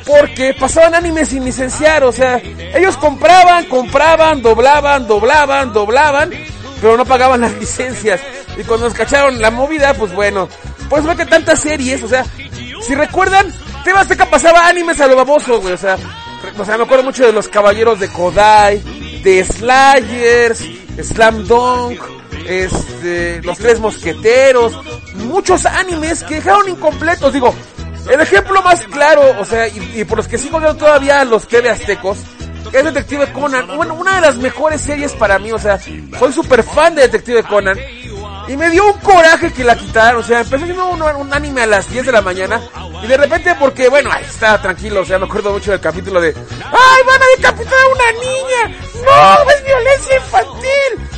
[0.09, 2.41] porque pasaban animes sin licenciar, o sea,
[2.75, 6.31] ellos compraban, compraban, doblaban, doblaban, doblaban,
[6.81, 8.19] pero no pagaban las licencias.
[8.57, 10.49] Y cuando nos cacharon la movida, pues bueno,
[10.89, 12.25] pues ve que tantas series, o sea,
[12.81, 13.53] si recuerdan,
[13.85, 15.99] TV Azteca pasaba animes a lo baboso, güey, o sea,
[16.59, 18.79] o sea, me acuerdo mucho de los caballeros de Kodai,
[19.23, 20.65] de Slayers,
[21.03, 22.01] Slam Dunk,
[22.49, 24.73] este, los tres mosqueteros,
[25.17, 27.55] muchos animes que dejaron incompletos, digo,
[28.11, 31.70] el ejemplo más claro, o sea, y, por los que sigo viendo todavía los TV
[31.70, 32.18] aztecos,
[32.72, 33.66] es Detective Conan.
[33.76, 37.42] Bueno, una de las mejores series para mí, o sea, soy súper fan de Detective
[37.42, 37.78] Conan.
[38.49, 41.62] Y me dio un coraje que la quitaran, o sea, empecé viendo un, un anime
[41.62, 42.61] a las 10 de la mañana
[43.03, 46.20] y de repente porque, bueno, ahí estaba tranquilo, o sea, me acuerdo mucho del capítulo
[46.20, 48.78] de ¡Ay, van a decapitar a una niña!
[49.05, 51.09] ¡No, es violencia infantil!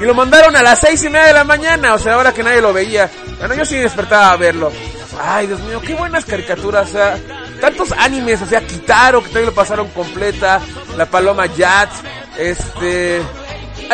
[0.00, 2.42] Y lo mandaron a las seis y media de la mañana, o sea, ahora que
[2.42, 3.10] nadie lo veía.
[3.38, 4.72] Bueno, yo sí despertaba a verlo.
[5.20, 7.18] Ay, Dios mío, qué buenas caricaturas, o sea,
[7.60, 10.60] tantos animes, o sea, Kitaro, que también lo pasaron completa,
[10.96, 12.02] La Paloma Yats,
[12.38, 13.22] este...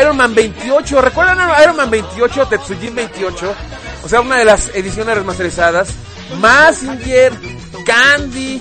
[0.00, 3.54] Iron Man 28, ¿recuerdan Iron Man 28, Tetsujin 28?
[4.04, 5.90] O sea, una de las ediciones remasterizadas.
[6.38, 7.32] Massinger,
[7.84, 8.60] Candy,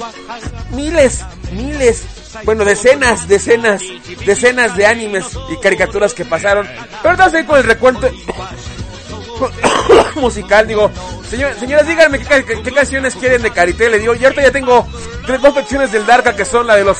[0.71, 2.03] miles, miles,
[2.43, 3.81] bueno, decenas, decenas,
[4.25, 6.67] decenas de animes y caricaturas que pasaron.
[7.01, 8.09] Pero vamos a ir con el recuento
[10.15, 10.91] musical, digo,
[11.29, 14.87] señor, señoras, díganme qué, canciones quieren de Caritel, le digo, y ahorita ya tengo
[15.25, 16.97] tres, dos secciones del Darka que son la de los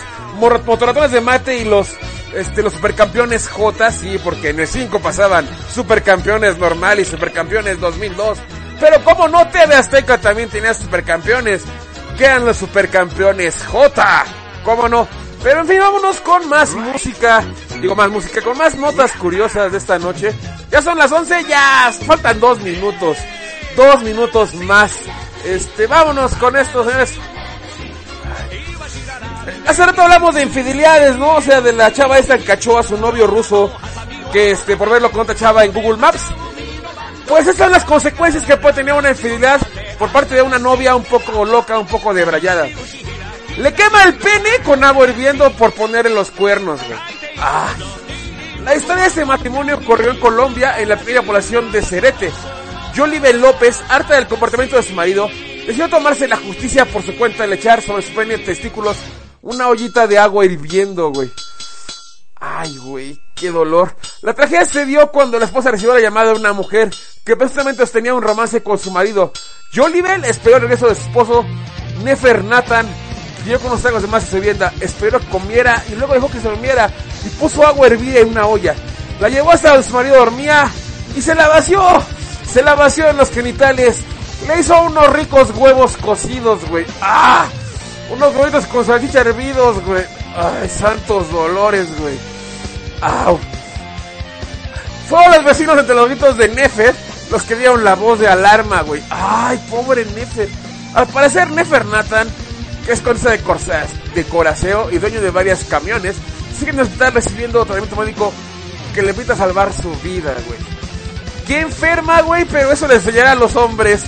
[0.66, 1.90] motorratones de mate y los
[2.34, 8.40] este, los supercampeones J, sí, porque en el 5 pasaban supercampeones normal y supercampeones 2002.
[8.80, 11.64] Pero como no TV Azteca también tenía supercampeones,
[12.18, 14.26] quedan los supercampeones J,
[14.64, 15.08] ¿cómo no?
[15.44, 17.44] Pero en fin, vámonos con más música,
[17.80, 20.34] digo más música, con más notas curiosas de esta noche.
[20.70, 23.18] Ya son las 11, ya faltan dos minutos,
[23.76, 24.92] dos minutos más.
[25.44, 27.14] Este, vámonos con esto, señores.
[29.66, 31.36] Hace rato hablamos de infidelidades, ¿no?
[31.36, 33.74] O sea, de la chava esta que cachó a su novio ruso,
[34.32, 36.22] que este, por verlo con otra chava en Google Maps.
[37.28, 39.60] Pues esas son las consecuencias que puede tener una infidelidad
[39.98, 42.68] por parte de una novia un poco loca, un poco debrayada.
[43.58, 47.00] Le quema el pene con agua hirviendo por ponerle los cuernos, güey.
[47.38, 47.74] Ah.
[48.64, 52.32] La historia de este matrimonio ocurrió en Colombia, en la pequeña población de Cerete.
[52.96, 55.28] Jolive López, harta del comportamiento de su marido,
[55.66, 58.98] decidió tomarse la justicia por su cuenta al echar sobre sus pene testículos
[59.42, 61.32] una ollita de agua hirviendo, güey.
[62.40, 63.96] Ay, güey, qué dolor.
[64.22, 66.92] La tragedia se dio cuando la esposa recibió la llamada de una mujer
[67.26, 69.32] que precisamente tenía un romance con su marido.
[69.74, 71.46] Jolivel esperó el regreso de su esposo,
[72.04, 72.88] Nefer Nathan,
[73.46, 76.30] dio con los tragos de más de su vivienda, esperó que comiera y luego dejó
[76.30, 76.90] que se durmiera
[77.26, 78.76] y puso agua hervida en una olla.
[79.20, 80.70] La llevó hasta donde su marido dormía
[81.16, 81.82] y se la vació.
[82.46, 83.98] Se la vació en los genitales.
[84.48, 86.86] Le hizo unos ricos huevos cocidos, güey.
[87.02, 87.46] ¡Ah!
[88.10, 90.04] Unos huevitos con salchicha hervidos, güey.
[90.36, 92.18] Ay, santos dolores, güey.
[93.02, 93.40] ¡Au!
[95.08, 96.96] Fueron los vecinos entre los gritos de Nefer
[97.32, 99.02] los que dieron la voz de alarma, güey.
[99.10, 100.50] ¡Ay, pobre Nefer!
[100.94, 102.28] Al parecer, Nefer Nathan,
[102.86, 106.16] que es consta de, corsas, de coraseo y dueño de varios camiones,
[106.58, 108.34] sigue necesitando recibiendo tratamiento médico
[108.94, 110.60] que le invita a salvar su vida, güey.
[111.48, 114.04] Qué enferma, güey, pero eso le enseñará a los hombres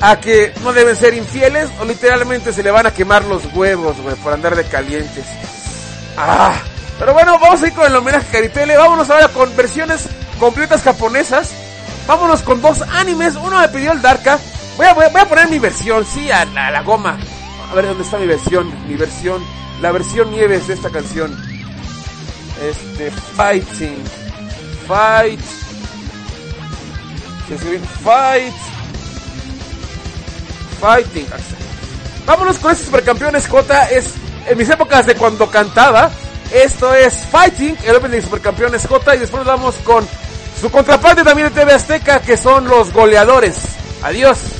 [0.00, 4.00] a que no deben ser infieles o literalmente se le van a quemar los huevos,
[4.00, 5.24] güey, por andar de calientes.
[6.16, 6.54] Ah,
[6.98, 8.76] pero bueno, vamos a ir con el homenaje a Caritele.
[8.76, 10.06] Vámonos ahora con versiones
[10.38, 11.50] completas japonesas.
[12.06, 13.36] Vámonos con dos animes.
[13.36, 14.38] Uno me pidió el Darka.
[14.76, 17.18] Voy a, poner mi versión, sí, a la, goma.
[17.70, 18.88] A ver dónde está mi versión.
[18.88, 19.42] Mi versión.
[19.80, 21.36] La versión Nieves de esta canción.
[22.68, 24.02] Este, Fighting.
[24.86, 25.40] Fight.
[28.02, 28.54] Fight.
[30.80, 31.26] Fighting.
[32.26, 33.84] Vámonos con estos supercampeones J.
[33.90, 34.14] Es
[34.48, 36.10] en mis épocas de cuando cantaba.
[36.52, 39.14] Esto es Fighting, el Open de Supercampeones J.
[39.14, 40.06] Y después vamos con
[40.60, 43.56] su contraparte también de TV Azteca, que son los goleadores.
[44.02, 44.59] Adiós.「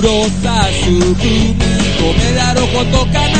[0.00, 0.08] 黒
[0.42, 1.24] さ主文と
[2.16, 3.31] メダルことか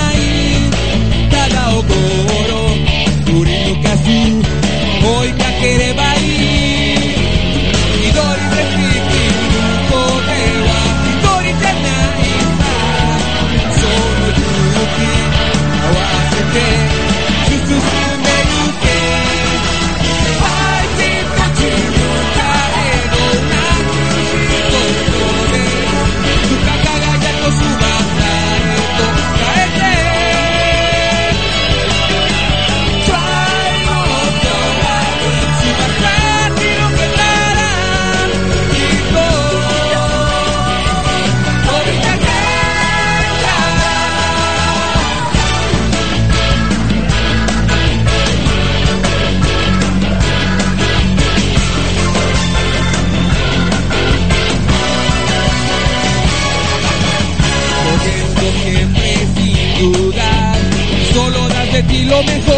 [62.22, 62.51] ti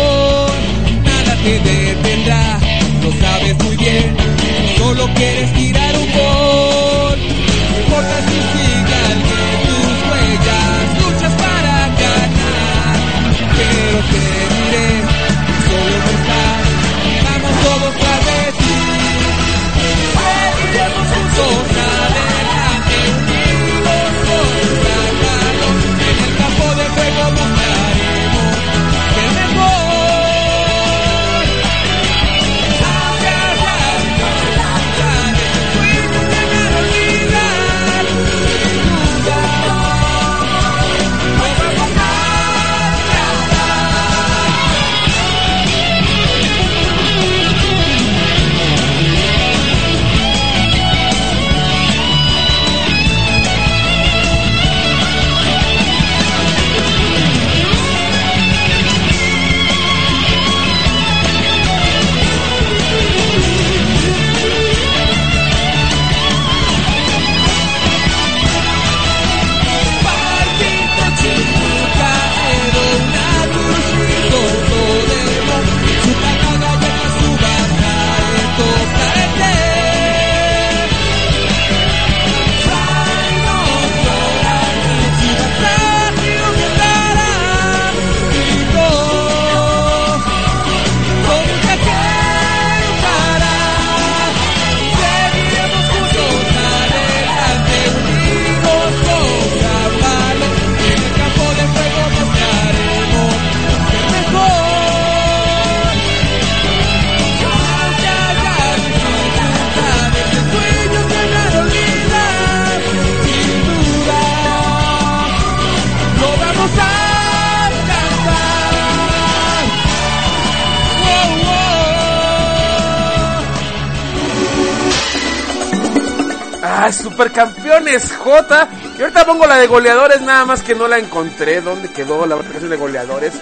[128.99, 131.61] Y ahorita pongo la de goleadores, nada más que no la encontré.
[131.61, 133.35] ¿Dónde quedó la canción de goleadores?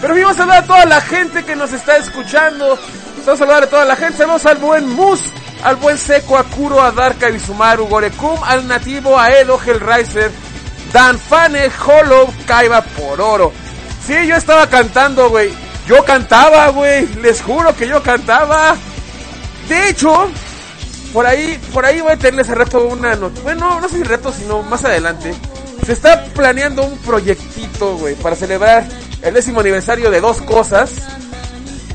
[0.00, 2.78] Pero vamos a saludar a toda la gente que nos está escuchando.
[3.26, 4.18] Vamos a saludar a toda la gente.
[4.18, 5.20] Saludos al buen Mus,
[5.64, 10.30] al buen Seco, a Kuro, a Darka, Bisumaru, Gorekum, al nativo, a Edo, Hellraiser,
[10.92, 13.52] Dan Fane, Hollow, Kaiba por oro.
[14.06, 15.52] Sí, yo estaba cantando, güey.
[15.88, 17.06] Yo cantaba, güey.
[17.16, 18.76] Les juro que yo cantaba.
[19.68, 20.30] De hecho,
[21.12, 24.02] por ahí, por ahí voy a tener ese reto una not- Bueno, no sé si
[24.02, 25.34] reto, sino más adelante.
[25.84, 28.84] Se está planeando un proyectito, güey, para celebrar
[29.22, 30.90] el décimo aniversario de dos cosas.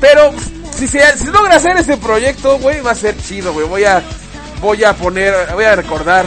[0.00, 0.32] Pero
[0.76, 3.66] si se, si logra hacer ese proyecto, güey, va a ser chido, güey.
[3.66, 4.02] Voy a,
[4.60, 6.26] voy a poner, voy a recordar.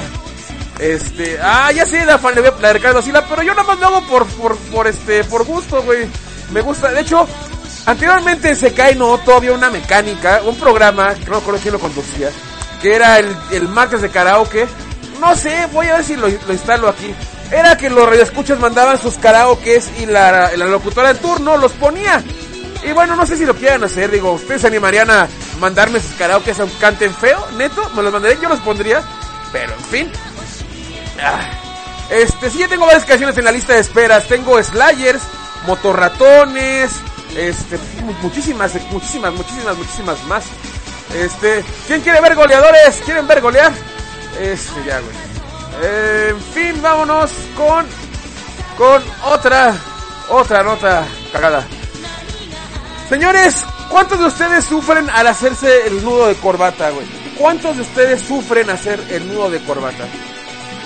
[0.80, 3.88] Este, ah, ya sé la, fan- la de Ricardo Sila, pero yo nada más lo
[3.88, 6.08] hago por, por, por este, por gusto, güey.
[6.52, 7.28] Me gusta, de hecho,
[7.86, 11.80] anteriormente en Sekai no había una mecánica, un programa, que no me acuerdo quién lo
[11.80, 12.30] conducía,
[12.82, 14.68] que era el, el martes de karaoke.
[15.20, 17.14] No sé, voy a ver si lo, lo instalo aquí.
[17.52, 22.22] Era que los radioescuchas mandaban sus karaokes y la, locutora en turno los ponía.
[22.84, 25.28] Y bueno, no sé si lo quieran hacer, digo, ustedes se animarían a
[25.60, 29.02] mandarme sus karaokes aunque canten feo, neto, me los mandarían, yo los pondría,
[29.52, 30.12] pero en fin.
[31.24, 31.40] Ah,
[32.12, 34.28] Este, sí, ya tengo varias canciones en la lista de esperas.
[34.28, 35.22] Tengo Slayers,
[35.66, 36.92] Motorratones,
[37.36, 40.44] este, mu- muchísimas, muchísimas, muchísimas, muchísimas más.
[41.14, 43.02] Este, ¿quién quiere ver goleadores?
[43.06, 43.72] ¿Quieren ver golear?
[44.40, 45.28] Este, ya, güey.
[45.82, 47.86] En fin, vámonos con,
[48.78, 49.76] con otra,
[50.30, 51.66] otra nota cagada.
[53.10, 57.06] Señores, ¿cuántos de ustedes sufren al hacerse el nudo de corbata, güey?
[57.38, 60.06] ¿Cuántos de ustedes sufren hacer el nudo de corbata?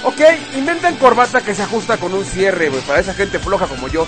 [0.04, 0.20] Ok,
[0.56, 4.06] inventan corbata que se ajusta con un cierre, güey, para esa gente floja como yo.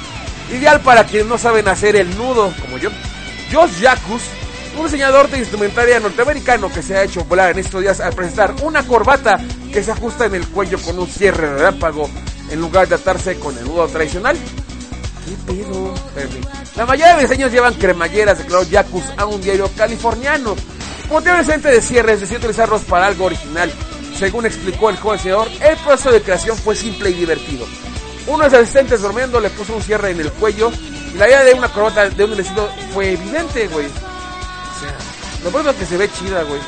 [0.51, 2.89] Ideal para quienes no saben hacer el nudo, como yo.
[3.51, 4.23] Josh Jacus,
[4.77, 8.55] un diseñador de instrumentaria norteamericano que se ha hecho volar en estos días al presentar
[8.63, 9.39] una corbata
[9.71, 12.09] que se ajusta en el cuello con un cierre relámpago
[12.49, 14.37] en lugar de atarse con el nudo tradicional.
[15.25, 15.93] ¿Qué pedo?
[16.75, 20.55] La mayoría de diseños llevan cremalleras, declaró Jacus a un diario californiano.
[21.09, 23.71] Motivo decente de cierres, decidió utilizarlos para algo original.
[24.17, 27.65] Según explicó el joven señor, el proceso de creación fue simple y divertido.
[28.27, 30.71] Uno de los asistentes durmiendo le puso un cierre en el cuello
[31.13, 33.87] y la idea de una corbata de un vestido fue evidente, güey.
[34.83, 36.59] Sea, lo bueno es que se ve chida, güey.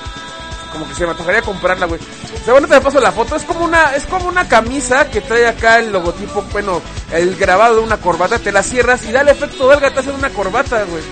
[0.72, 2.02] Como que se me antojaría comprarla, güey.
[2.48, 3.36] O bueno, te paso la foto.
[3.36, 7.76] Es como una, es como una camisa que trae acá el logotipo, bueno, el grabado
[7.76, 8.40] de una corbata.
[8.40, 11.04] Te la cierras y da el efecto del gatazo de una corbata, güey.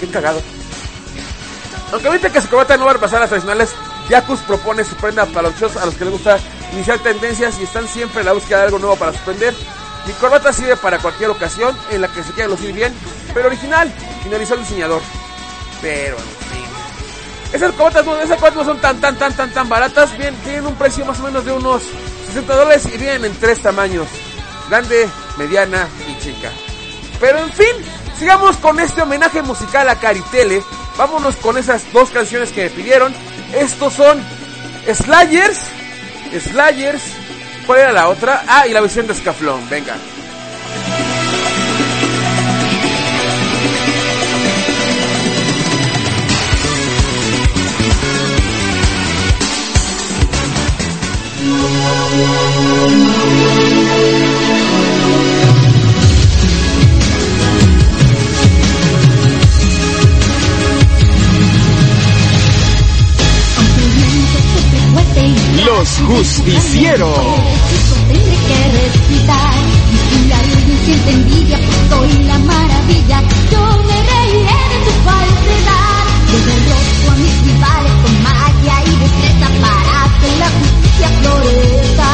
[0.00, 0.40] Qué cagado.
[1.92, 3.70] Aunque ahorita que su corbata no va a repasar las tradicionales,
[4.10, 6.38] Yakus propone su prenda para los shows a los que les gusta
[6.72, 9.54] iniciar tendencias y están siempre en la búsqueda de algo nuevo para sorprender.
[10.06, 12.94] Mi corbata sirve para cualquier ocasión en la que se quiera lucir bien,
[13.34, 13.92] pero original,
[14.22, 15.02] finalizó el diseñador.
[15.80, 16.64] Pero, en fin.
[17.52, 20.16] Esas corbatas, no, esas no son tan, tan, tan, tan, tan baratas.
[20.18, 21.82] Bien, tienen un precio más o menos de unos
[22.26, 24.06] 60 dólares y vienen en tres tamaños.
[24.68, 25.08] Grande,
[25.38, 26.50] mediana y chica.
[27.20, 27.66] Pero en fin,
[28.18, 30.62] sigamos con este homenaje musical a Caritele.
[30.96, 33.14] Vámonos con esas dos canciones que me pidieron.
[33.54, 34.22] Estos son
[34.86, 35.58] Slayers.
[36.38, 37.02] Slayers.
[37.66, 38.44] ¿Cuál era la otra?
[38.46, 39.68] Ah, y la versión de Scaflón.
[39.70, 39.96] Venga.
[71.10, 73.22] Envidia, pues soy la maravilla.
[73.50, 76.04] Yo me reiré de tu falsedad.
[76.30, 77.97] Yo derroto a mis rivales
[80.98, 82.10] justicia florezca.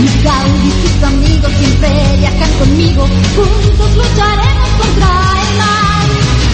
[0.00, 3.06] Mis gaudis sus amigos siempre viajan conmigo.
[3.36, 5.10] Juntos lucharemos contra
[5.42, 6.08] el mal.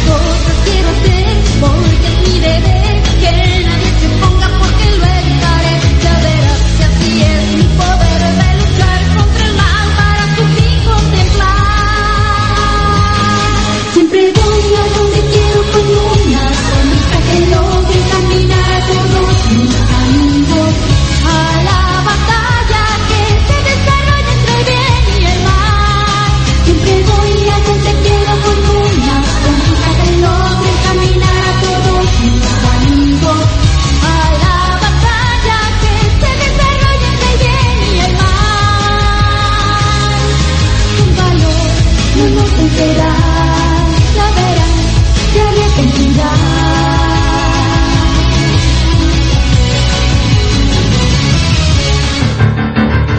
[0.07, 3.03] Cosas quiero hacer porque es mi deber.
[3.21, 4.38] Que nadie se ponga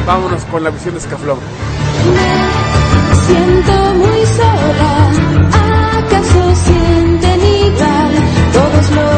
[0.09, 1.37] Vámonos con la versión de Scaflón.
[3.27, 5.11] Siento muy sola,
[5.99, 8.11] ¿acaso sienten igual
[8.51, 9.08] todos los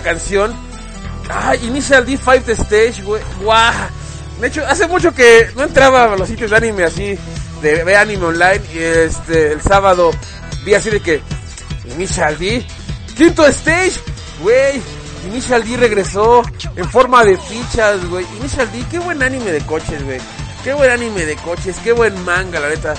[0.00, 0.54] canción.
[1.28, 3.22] Ay, Initial D5 The Stage, güey.
[3.40, 3.72] Guau.
[4.40, 7.18] De hecho, hace mucho que no entraba a los sitios de anime así,
[7.62, 8.60] de, de anime online.
[8.74, 10.10] Y este, el sábado
[10.64, 11.22] vi así de que.
[11.94, 12.66] Initial D.
[13.16, 13.94] Quinto Stage,
[14.40, 14.80] güey.
[15.26, 16.42] Initial D regresó
[16.76, 18.26] en forma de fichas, güey.
[18.38, 20.20] Initial D, qué buen anime de coches, güey.
[20.62, 22.94] Qué buen anime de coches, qué buen manga, la neta.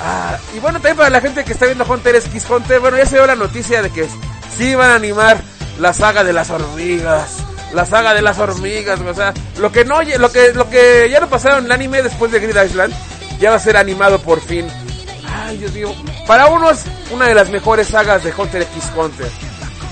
[0.00, 3.06] Ah, y bueno, también para la gente que está viendo Hunter X Hunter, bueno, ya
[3.06, 4.06] se dio la noticia de que
[4.56, 5.40] sí van a animar
[5.78, 7.36] la saga de las hormigas.
[7.72, 11.20] La saga de las hormigas, o sea, lo que no, lo que, lo que ya
[11.20, 12.94] no pasaron el anime después de Grid Island,
[13.38, 14.66] ya va a ser animado por fin.
[15.30, 15.94] Ay, Dios mío,
[16.26, 19.30] para unos, una de las mejores sagas de Hunter X Hunter.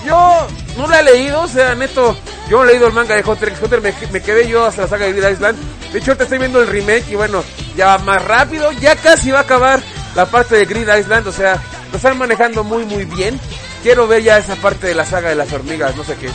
[0.06, 0.46] Yo
[0.78, 2.16] no la he leído, o sea, neto,
[2.48, 4.82] yo no he leído el manga de Hunter x Hunter, me, me quedé yo hasta
[4.82, 5.58] la saga de Grid Island.
[5.92, 7.44] De hecho, ahorita estoy viendo el remake y bueno,
[7.76, 9.80] ya va más rápido, ya casi va a acabar
[10.14, 11.60] la parte de Grid Island, o sea,
[11.90, 13.38] lo están manejando muy muy bien.
[13.86, 16.28] Quiero ver ya esa parte de la saga de las hormigas, no sé qué.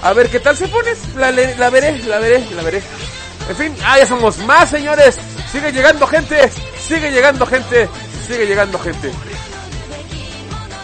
[0.00, 2.80] A ver qué tal se pone, la, la veré, la veré, la veré.
[3.46, 5.18] En fin, ah, ya somos más, señores.
[5.52, 7.90] Sigue llegando gente, sigue llegando gente,
[8.26, 9.10] sigue llegando gente.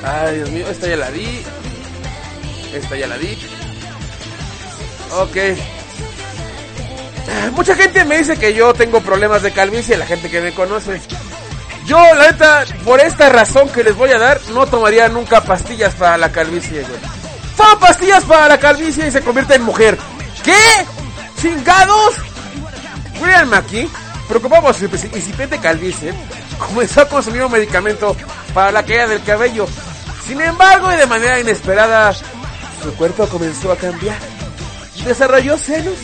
[0.02, 1.42] Ay, Dios mío, esta ya la di.
[2.74, 3.38] Esta ya la di.
[5.12, 5.36] Ok.
[7.52, 11.00] Mucha gente me dice que yo tengo problemas de calvicie, la gente que me conoce.
[11.90, 15.92] Yo, la neta, por esta razón que les voy a dar, no tomaría nunca pastillas
[15.96, 17.00] para la calvicie, güey.
[17.56, 19.98] Toma pastillas para la calvicie y se convierte en mujer.
[20.44, 20.86] ¿Qué?
[21.42, 22.14] ¿Chingados?
[23.20, 23.88] William McKee,
[24.28, 26.14] preocupado su incipiente calvicie,
[26.60, 28.14] comenzó a consumir un medicamento
[28.54, 29.66] para la caída del cabello.
[30.28, 34.16] Sin embargo, y de manera inesperada, su cuerpo comenzó a cambiar.
[35.04, 35.94] Desarrolló senos.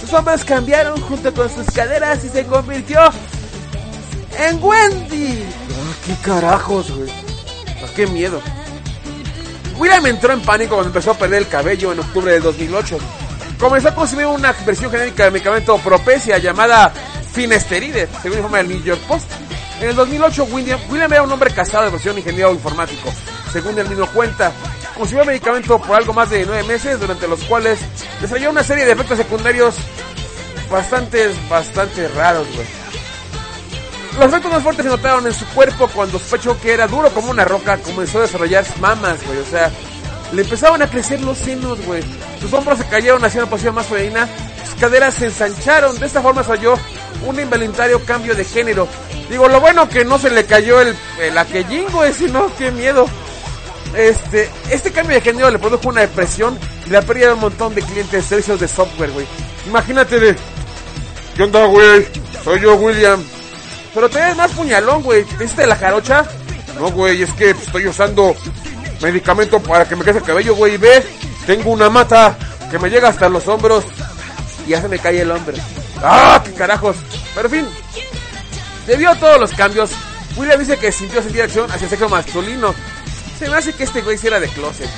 [0.00, 2.98] Sus hombros cambiaron junto con sus caderas y se convirtió
[4.38, 5.44] en Wendy.
[5.44, 7.10] Oh, ¡Qué carajos, güey!
[7.82, 8.40] Oh, ¡Qué miedo!
[9.78, 12.98] William entró en pánico cuando empezó a perder el cabello en octubre del 2008.
[13.58, 16.92] Comenzó a consumir una versión genérica del medicamento Propecia llamada
[17.32, 19.30] Finesteride, según informa el New York Post.
[19.80, 23.10] En el 2008, William, William era un hombre casado de profesión ingeniero informático.
[23.52, 24.52] Según él mismo cuenta,
[24.96, 27.78] consumió el medicamento por algo más de nueve meses, durante los cuales
[28.20, 29.76] desarrolló una serie de efectos secundarios
[30.70, 32.66] bastante, bastante raros, güey.
[34.16, 37.30] Los efectos más fuertes se notaron en su cuerpo cuando sospechó que era duro como
[37.30, 39.38] una roca, comenzó a desarrollar mamas, güey.
[39.38, 39.70] O sea,
[40.32, 42.02] le empezaban a crecer los senos, güey.
[42.40, 44.28] Sus hombros se cayeron hacia una posición más femenina,
[44.64, 45.98] sus caderas se ensancharon.
[45.98, 46.74] De esta forma desarrolló
[47.26, 48.88] un involuntario cambio de género.
[49.28, 52.70] Digo, lo bueno que no se le cayó el, el aquellín, güey, si no, qué
[52.70, 53.06] miedo.
[53.96, 57.74] Este, este cambio de género le produjo una depresión y la pérdida de un montón
[57.74, 59.26] de clientes servicios de software, güey.
[59.66, 60.36] Imagínate de,
[61.36, 62.06] ¿qué onda, güey?
[62.44, 63.22] Soy yo, William.
[63.94, 65.24] Pero te ves más puñalón, güey.
[65.24, 66.24] ¿Te hiciste la jarocha?
[66.76, 68.34] No, güey, es que estoy usando
[69.00, 70.76] medicamento para que me crezca el cabello, güey.
[70.76, 71.04] Ve,
[71.46, 72.36] tengo una mata
[72.70, 73.84] que me llega hasta los hombros
[74.66, 75.58] y ya se me cae el hombre.
[76.02, 76.96] ¡Ah, qué carajos!
[77.34, 77.66] Pero en fin,
[78.86, 79.90] debido a todos los cambios,
[80.36, 82.74] William dice que sintió sentir acción hacia el sexo masculino.
[83.38, 84.88] Se me hace que este güey hiciera de closet.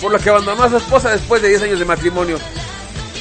[0.00, 2.38] Por lo que abandonó a su esposa después de 10 años de matrimonio.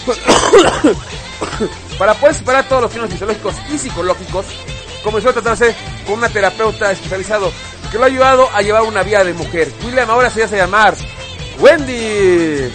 [1.97, 4.45] Para poder superar todos los signos fisiológicos y psicológicos,
[5.05, 5.75] comenzó a tratarse
[6.05, 7.51] con una terapeuta especializado
[7.91, 9.71] que lo ha ayudado a llevar una vida de mujer.
[9.85, 10.95] William ahora se hace llamar
[11.59, 12.73] Wendy.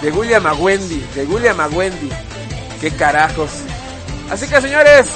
[0.00, 1.04] De William a Wendy.
[1.14, 2.08] De William a Wendy.
[2.80, 3.50] Qué carajos.
[4.30, 5.06] Así que señores,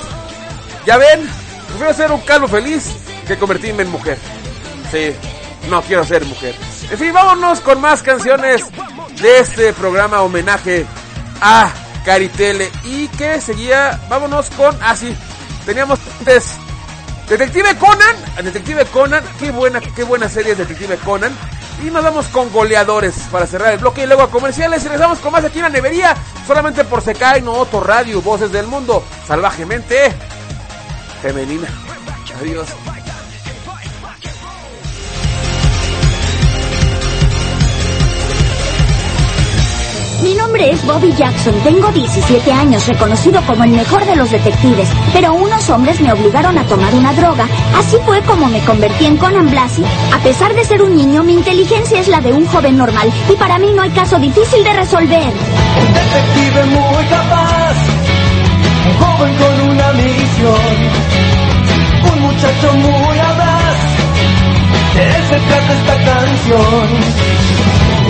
[0.85, 1.27] ya ven,
[1.69, 2.85] prefiero ser un calvo feliz
[3.27, 4.19] que convertirme en mujer.
[4.91, 5.15] Sí,
[5.71, 6.55] no quiero ser mujer.
[6.91, 8.65] En fin, vámonos con más canciones
[9.23, 10.85] de este programa homenaje
[11.41, 11.71] a
[12.05, 12.71] Caritele.
[12.85, 15.17] Y que seguía, vámonos con, ah sí,
[15.67, 16.53] teníamos antes
[17.29, 21.37] Detective Conan, Detective Conan, qué buena, qué buena serie es Detective Conan.
[21.85, 24.83] Y nos vamos con goleadores para cerrar el bloque y luego a comerciales.
[24.85, 28.51] Y regresamos con más aquí en la nevería, solamente por Sekai no Otro Radio, Voces
[28.53, 30.15] del Mundo, salvajemente
[31.21, 31.69] femenina.
[32.41, 32.69] Adiós.
[40.27, 44.89] Mi nombre es Bobby Jackson, tengo 17 años, reconocido como el mejor de los detectives,
[45.13, 47.47] pero unos hombres me obligaron a tomar una droga.
[47.79, 49.85] Así fue como me convertí en Conan Blasi.
[50.13, 53.37] A pesar de ser un niño, mi inteligencia es la de un joven normal y
[53.37, 55.33] para mí no hay caso difícil de resolver.
[55.33, 57.77] Un detective muy capaz,
[58.85, 60.77] un joven con una misión,
[62.13, 63.77] un muchacho muy audaz,
[64.93, 66.89] de él se trata esta canción.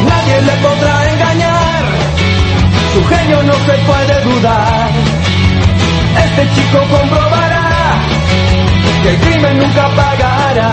[0.07, 1.06] Nadie le podrá
[3.09, 4.91] genio no se puede dudar.
[6.25, 7.93] Este chico comprobará
[9.03, 10.73] que el crimen nunca pagará.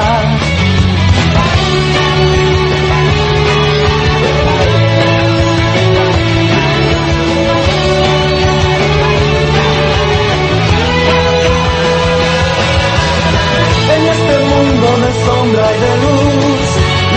[13.95, 16.61] En este mundo de sombra y de luz,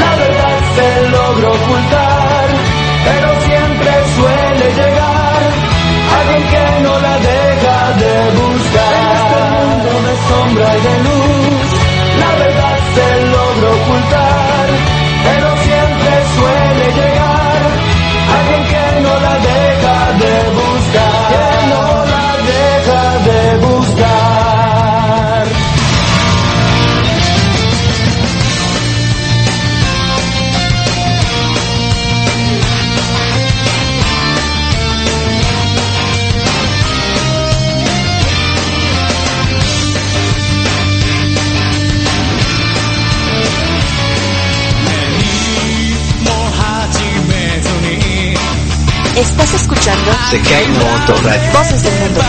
[0.01, 2.06] la verdad se logra ocultar,
[10.03, 11.71] de sombra y de luz,
[12.19, 12.56] la verdad
[49.17, 51.53] Estás escuchando Sekai no Otro Radio.
[51.53, 52.21] Voces del Mundo.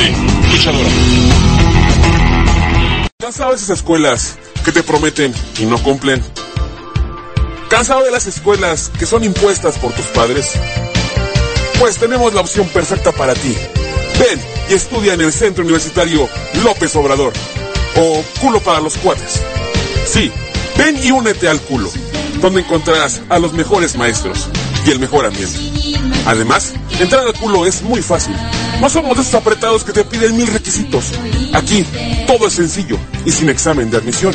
[0.00, 0.88] Salvajemente luchadora.
[3.18, 6.22] ¿Cansado de esas escuelas que te prometen y no cumplen?
[7.68, 10.52] ¿Cansado de las escuelas que son impuestas por tus padres?
[11.78, 13.54] Pues tenemos la opción perfecta para ti.
[14.18, 16.28] Ven y estudia en el Centro Universitario
[16.64, 17.32] López Obrador.
[17.96, 19.40] O culo para los cuates.
[20.06, 20.32] Sí,
[20.76, 21.90] ven y únete al culo,
[22.40, 24.48] donde encontrarás a los mejores maestros
[24.86, 25.58] y el mejor ambiente.
[26.26, 28.36] Además, entrar al culo es muy fácil.
[28.80, 31.12] No somos esos apretados que te piden mil requisitos.
[31.52, 31.84] Aquí,
[32.26, 32.96] todo es sencillo
[33.26, 34.34] y sin examen de admisión.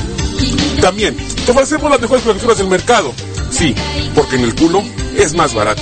[0.80, 3.12] También, te ofrecemos las mejores colecturas del mercado.
[3.50, 3.74] Sí,
[4.14, 4.84] porque en el culo
[5.18, 5.82] es más barato.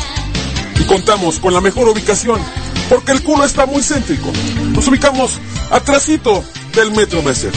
[0.79, 2.39] Y contamos con la mejor ubicación,
[2.87, 4.31] porque el culo está muy céntrico.
[4.71, 6.41] Nos ubicamos atrasito
[6.73, 7.51] del Metro Messer.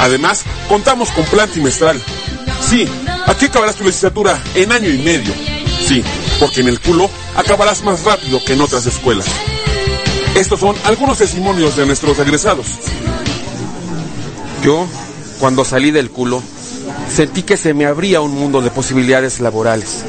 [0.00, 2.00] Además, contamos con plan trimestral.
[2.68, 2.88] Sí,
[3.26, 5.32] aquí acabarás tu licenciatura en año y medio.
[5.86, 6.02] Sí,
[6.40, 9.26] porque en el culo acabarás más rápido que en otras escuelas.
[10.34, 12.66] Estos son algunos testimonios de nuestros egresados.
[14.64, 14.86] Yo,
[15.38, 16.42] cuando salí del culo,
[17.08, 20.04] sentí que se me abría un mundo de posibilidades laborales.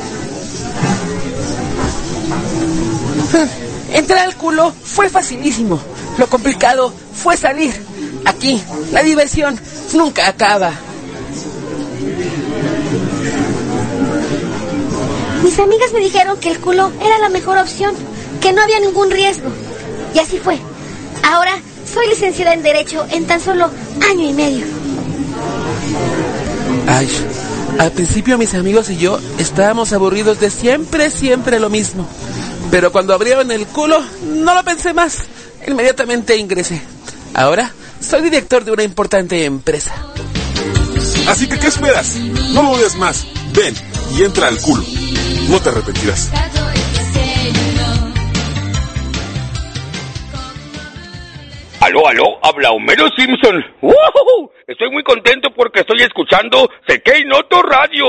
[3.94, 5.80] Entrar al culo fue facilísimo.
[6.18, 7.74] Lo complicado fue salir.
[8.26, 8.62] Aquí,
[8.92, 9.60] la diversión
[9.94, 10.72] nunca acaba.
[15.44, 17.94] Mis amigas me dijeron que el culo era la mejor opción,
[18.42, 19.50] que no había ningún riesgo.
[20.16, 20.58] Y así fue.
[21.24, 21.60] Ahora
[21.94, 23.70] soy licenciada en Derecho en tan solo
[24.10, 24.66] año y medio.
[26.88, 27.10] Ay,
[27.78, 32.08] al principio mis amigos y yo estábamos aburridos de siempre, siempre lo mismo.
[32.72, 35.18] Pero cuando abrieron el culo, no lo pensé más.
[35.68, 36.82] Inmediatamente ingresé.
[37.34, 39.94] Ahora soy director de una importante empresa.
[41.28, 42.16] Así que, ¿qué esperas?
[42.54, 43.26] No lo dudes más.
[43.54, 43.76] Ven
[44.16, 44.84] y entra al culo.
[45.50, 46.30] No te arrepentirás.
[51.86, 53.64] Aló, aló, habla Homero Simpson.
[53.80, 54.52] ¡Woohoo!
[54.66, 58.06] Estoy muy contento porque estoy escuchando Sekei Noto Radio.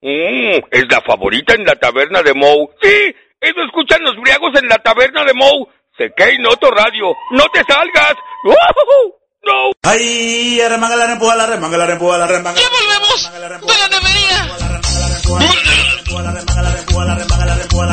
[0.00, 2.68] Mm, es la favorita en la taberna de Moe.
[2.80, 5.66] Sí, eso escuchan los briagos en la taberna de Moe.
[5.98, 7.16] Sekei Noto Radio.
[7.32, 8.14] ¡No te salgas!
[8.44, 9.16] ¡Woohoo!
[9.42, 9.72] ¡No!
[9.82, 12.60] Ay, arremanga la rempuja, la remanga la rempuja, la remanga.
[12.60, 13.32] ¡Ya volvemos!
[13.32, 14.95] ¡De la nevería!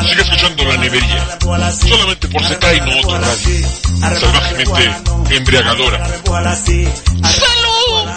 [0.02, 1.38] Sigue escuchando la nevería,
[1.72, 3.68] solamente por Sekai no otro radio.
[4.20, 6.06] Salvajemente embriagadora.
[7.22, 8.08] ¡Salud!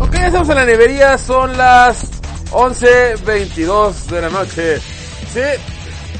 [0.00, 2.06] Ok, ya estamos en la nevería, son las
[2.50, 4.78] 11.22 de la noche.
[5.32, 5.40] ¿Sí?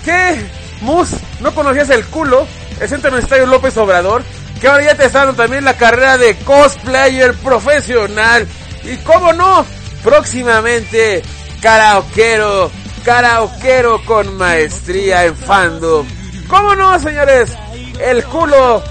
[0.04, 0.46] ¿Qué?
[0.82, 1.08] Mus,
[1.40, 2.46] ¿no conocías el culo?
[2.80, 4.22] El Centro Universitario López Obrador.
[4.60, 8.46] Que ahora ya te está dando también la carrera de cosplayer profesional.
[8.84, 9.64] Y cómo no,
[10.02, 11.22] próximamente
[11.60, 12.70] karaoquero,
[13.04, 16.06] karaoquero con maestría en fandom.
[16.48, 17.52] ¿Cómo no, señores?
[18.00, 18.82] El culo,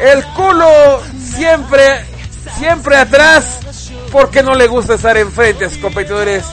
[0.00, 2.04] el culo siempre,
[2.58, 3.60] siempre atrás,
[4.12, 6.44] porque no le gusta estar enfrente a sus competidores.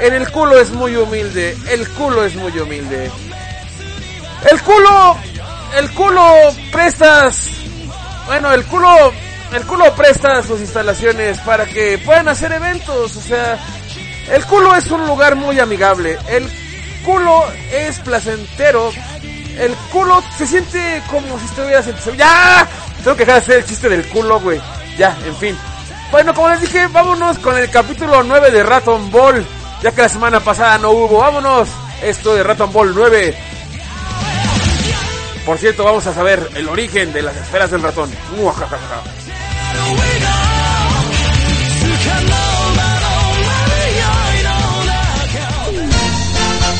[0.00, 3.10] En el culo es muy humilde, el culo es muy humilde.
[4.50, 5.16] El culo,
[5.78, 6.34] el culo
[6.70, 7.48] prestas,
[8.26, 9.12] bueno, el culo,
[9.52, 13.58] el culo presta sus instalaciones para que puedan hacer eventos, o sea,
[14.30, 16.48] el culo es un lugar muy amigable, el
[17.04, 18.90] culo es placentero,
[19.58, 22.16] el culo se siente como si estuvieras en...
[22.16, 22.66] ¡Ya!
[23.02, 24.60] Tengo que dejar de hacer el chiste del culo, güey.
[24.96, 25.58] Ya, en fin.
[26.10, 29.44] Bueno, como les dije, vámonos con el capítulo 9 de Raton Ball.
[29.82, 31.18] Ya que la semana pasada no hubo.
[31.18, 31.68] Vámonos.
[32.02, 33.36] Esto de Raton Ball 9.
[35.44, 38.10] Por cierto, vamos a saber el origen de las esferas del ratón.
[38.36, 39.02] Muajajaja.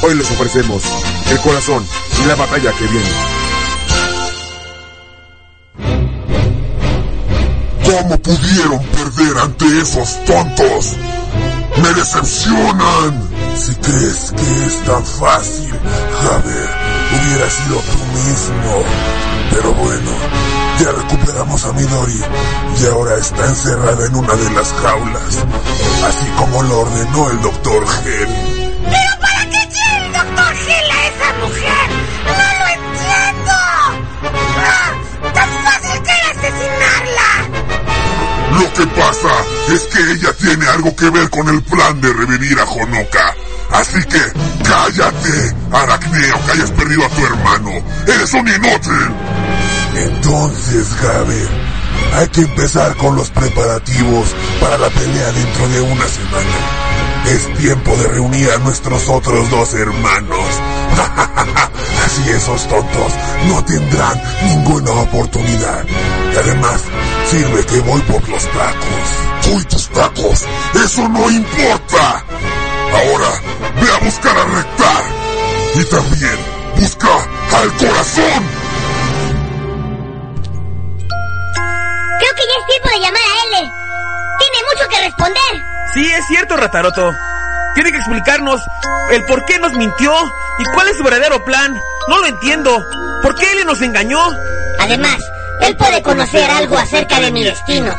[0.02, 0.82] Hoy les ofrecemos
[1.30, 1.86] el corazón
[2.22, 3.34] y la batalla que viene.
[7.84, 10.96] ¿Cómo pudieron perder ante esos tontos?
[11.82, 13.28] ¡Me decepcionan!
[13.56, 15.72] Si crees que es tan fácil,
[16.20, 18.84] Javier, hubiera sido tú mismo.
[19.50, 20.10] Pero bueno,
[20.80, 22.20] ya recuperamos a Midori
[22.80, 25.38] y ahora está encerrada en una de las jaulas,
[26.06, 28.28] así como lo ordenó el doctor Gel.
[28.84, 31.88] ¿Pero para qué quiere el doctor Gil a esa mujer?
[32.26, 33.52] ¡No lo entiendo!
[34.58, 34.92] ¡Ah!
[35.34, 37.30] ¡Tan fácil que era asesinarla!
[38.60, 39.34] Lo que pasa
[39.72, 43.34] es que ella tiene algo que ver con el plan de revivir a Honoka.
[43.74, 44.20] Así que
[44.62, 47.70] cállate, Aracneo, que hayas perdido a tu hermano.
[48.06, 49.14] Eres un inútil.
[49.96, 51.48] Entonces, Gabe,
[52.14, 54.28] hay que empezar con los preparativos
[54.60, 56.84] para la pelea dentro de una semana.
[57.26, 60.46] Es tiempo de reunir a nuestros otros dos hermanos.
[62.06, 63.12] Así esos tontos
[63.48, 65.84] no tendrán ninguna oportunidad.
[66.32, 66.80] Y además,
[67.28, 69.52] sirve que voy por los tacos.
[69.52, 70.44] ¡Uy, tus tacos!
[70.84, 72.24] ¡Eso no importa!
[72.94, 73.40] Ahora,
[73.80, 75.04] ve a buscar a Rectar.
[75.74, 76.38] Y también,
[76.76, 77.08] busca
[77.52, 78.44] al corazón.
[82.18, 83.72] Creo que ya es tiempo de llamar a L.
[84.38, 85.64] Tiene mucho que responder.
[85.94, 87.12] Sí, es cierto, Rataroto.
[87.74, 88.60] Tiene que explicarnos
[89.10, 90.12] el por qué nos mintió
[90.60, 91.80] y cuál es su verdadero plan.
[92.08, 92.84] No lo entiendo.
[93.22, 94.20] ¿Por qué él nos engañó?
[94.78, 95.18] Además,
[95.60, 97.92] él puede conocer algo acerca de mi destino.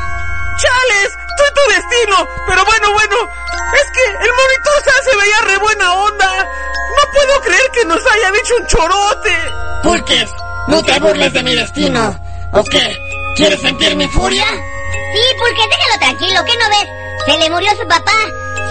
[0.58, 1.25] ¡Chales!
[1.56, 2.28] ¡Soy tu destino!
[2.48, 3.16] Pero bueno, bueno.
[3.74, 4.70] Es que el monito
[5.04, 6.50] se veía re buena onda.
[6.96, 9.36] No puedo creer que nos haya dicho un chorote.
[9.84, 10.32] Pulques,
[10.68, 12.20] no te burles de mi destino.
[12.52, 12.98] ¿O qué?
[13.36, 14.46] ¿Quieres sentir mi furia?
[14.48, 16.46] Sí, Pulques, déjalo tranquilo.
[16.46, 16.90] ¿Qué no ves?
[17.26, 18.12] Se le murió su papá.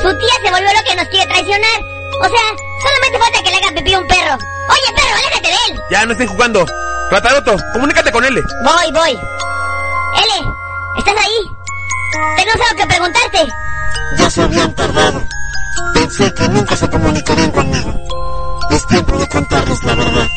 [0.02, 1.80] Su tía se volvió lo que nos quiere traicionar.
[2.20, 2.46] O sea,
[2.82, 4.34] solamente falta que le haga pipí a un perro.
[4.34, 5.82] Oye, perro, aléjate de él.
[5.90, 6.66] Ya no estén jugando.
[7.10, 8.34] Rataroto, comunícate con él.
[8.34, 9.10] Voy, voy.
[9.12, 10.48] L,
[10.98, 11.63] ¿estás ahí?
[12.36, 13.48] Tenemos algo que preguntarte.
[14.18, 15.22] Ya se habían tardado.
[15.94, 17.92] Pensé que nunca se comunicarían conmigo.
[18.70, 20.28] Es tiempo de contarles la verdad.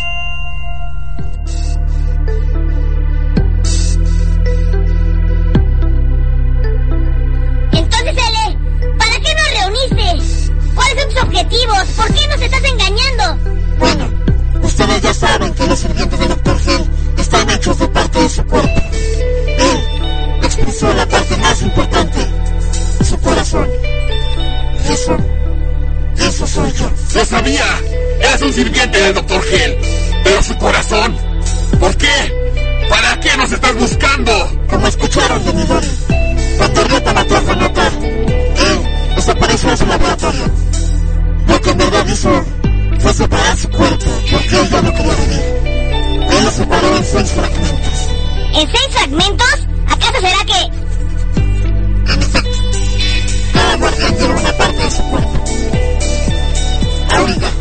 [7.71, 8.57] Entonces, L,
[8.97, 10.53] ¿para qué nos reuniste?
[10.73, 11.83] ¿Cuáles son tus objetivos?
[11.95, 13.37] ¿Por qué nos estás engañando?
[13.77, 14.09] Bueno,
[14.63, 16.57] ustedes ya saben que los sirvientes del Dr.
[16.65, 18.81] Hill están hechos de parte de su cuerpo.
[20.57, 22.17] Expresó la parte más importante,
[23.07, 23.67] su corazón.
[24.83, 25.17] Y eso,
[26.17, 26.91] eso soy yo.
[27.13, 27.65] ¡Lo sabía!
[28.19, 29.43] Eres un sirviente del Dr.
[29.51, 29.77] Hell.
[30.23, 31.15] Pero su corazón.
[31.79, 32.87] ¿Por qué?
[32.89, 34.65] ¿Para qué nos estás buscando?
[34.67, 35.89] Como escucharon de Midori,
[36.57, 37.87] Paterreta mató a Hanata.
[37.87, 40.45] Él desapareció de su laboratorio.
[41.47, 42.45] Lo que en verdad hizo
[42.99, 46.27] fue separar su cuerpo porque él ya no quería vivir.
[46.31, 48.07] Él lo separó en seis fragmentos.
[48.55, 49.66] ¿En seis fragmentos?
[49.87, 50.87] ¿Acaso será que...?
[53.79, 55.43] Guardián lleva una parte de su cuerpo.
[57.15, 57.51] Auriga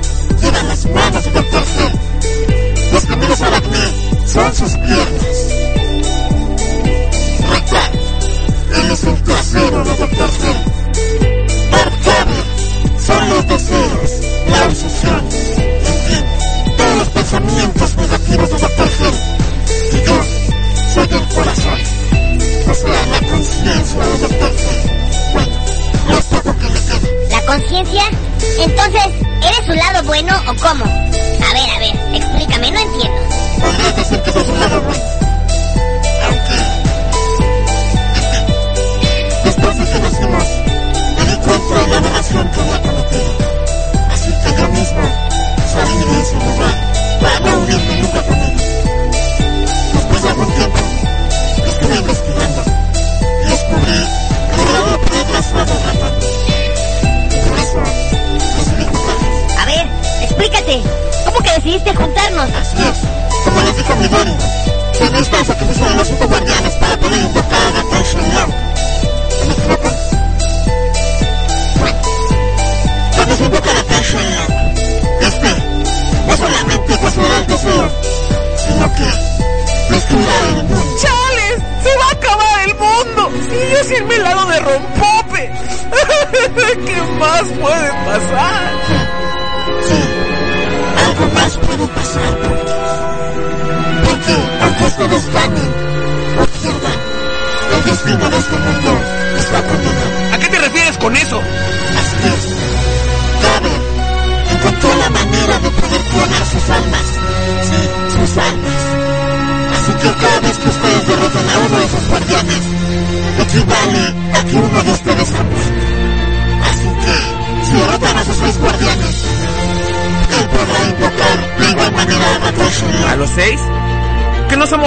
[0.41, 1.65] lleva las manos de Dr.
[1.77, 2.93] Hell.
[2.93, 5.37] Los caminos aracné son sus piernas.
[7.51, 7.91] Rectar,
[8.75, 10.31] él es el trasero de Dr.
[10.41, 10.61] Hell.
[11.71, 12.43] Dark Cable
[13.07, 14.11] son los deseos,
[14.49, 16.25] la obsesión, en fin,
[16.77, 18.89] todos los pensamientos negativos de Dr.
[19.01, 19.19] Hell.
[19.93, 20.19] Y yo
[20.95, 21.79] soy el corazón,
[27.31, 28.03] la conciencia.
[28.59, 29.07] Entonces,
[29.43, 31.16] ¿eres su lado bueno o cómo?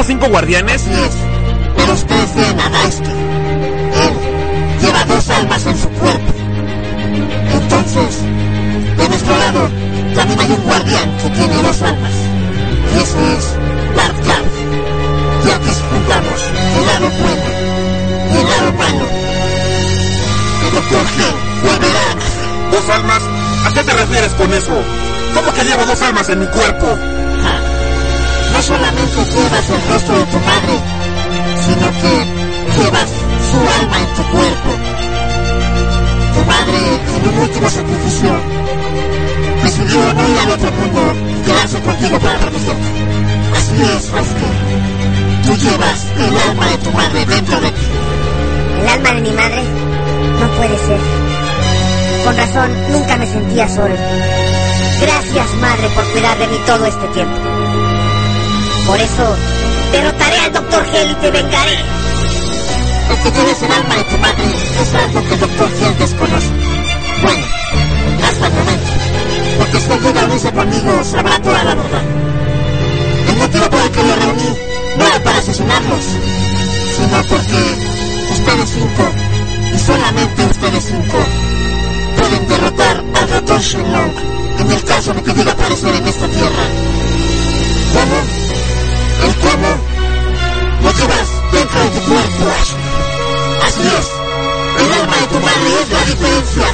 [0.09, 0.81] Cinco guardianes?
[1.77, 3.09] Pero ustedes ven a Daisuke.
[3.09, 4.13] Él
[4.81, 6.33] lleva dos almas en su cuerpo.
[7.53, 8.21] Entonces,
[8.97, 9.69] de nuestro lado,
[10.15, 12.13] también hay un guardián que tiene dos almas.
[12.91, 13.43] Y ese es
[13.95, 14.53] Dark Cloud.
[15.45, 16.39] Ya que juntamos
[16.79, 17.49] el lado bueno
[18.31, 19.05] y el lado malo,
[20.65, 20.79] el.
[20.89, 21.19] G
[21.61, 22.71] volverá a nacer.
[22.71, 23.21] ¿Dos almas?
[23.67, 24.73] ¿A qué te refieres con eso?
[25.35, 26.97] ¿Cómo que llevo dos almas en mi cuerpo?
[28.59, 30.75] No solamente llevas el rostro de tu madre,
[31.63, 32.11] sino que
[32.75, 33.09] llevas
[33.49, 34.69] su alma en tu cuerpo.
[36.33, 36.79] Tu madre,
[37.15, 38.31] en un último sacrificio,
[39.63, 42.89] decidió no ir al otro mundo y quedarse contigo para protegerte.
[43.55, 44.47] Así es, Rosco.
[45.45, 47.87] Tú llevas el alma de tu madre dentro de ti.
[48.81, 49.63] ¿El alma de mi madre?
[50.37, 50.99] No puede ser.
[52.25, 53.95] Con razón, nunca me sentía solo.
[54.99, 57.88] Gracias, madre, por cuidar de mí todo este tiempo.
[58.89, 59.35] Por eso,
[59.91, 60.83] derrotaré al Dr.
[60.91, 61.77] Hell y te vengaré.
[63.11, 64.45] El que tienes el alma de tu madre
[64.81, 65.69] es algo que el Dr.
[65.77, 66.49] Hill desconoce.
[67.21, 67.45] Bueno,
[68.25, 68.91] hasta el momento.
[69.59, 72.01] Porque él llega a unirse conmigo, sabrá toda la verdad.
[73.29, 74.57] El motivo por el que lo reuní
[74.97, 76.05] no era para asesinarlos,
[76.97, 77.61] sino porque
[78.31, 79.03] ustedes cinco,
[79.71, 81.17] y solamente ustedes cinco,
[82.17, 83.61] pueden derrotar a Dr.
[83.61, 84.13] Shenlong
[84.57, 86.63] en el caso de que llegue a aparecer en esta tierra.
[87.93, 88.38] ¿Cómo?
[89.23, 89.67] ¿El cómo?
[90.83, 92.73] Lo llevas dentro de tu cuerpo, Ash.
[93.67, 94.19] Así es.
[94.81, 96.67] El alma de tu madre es la diferencia.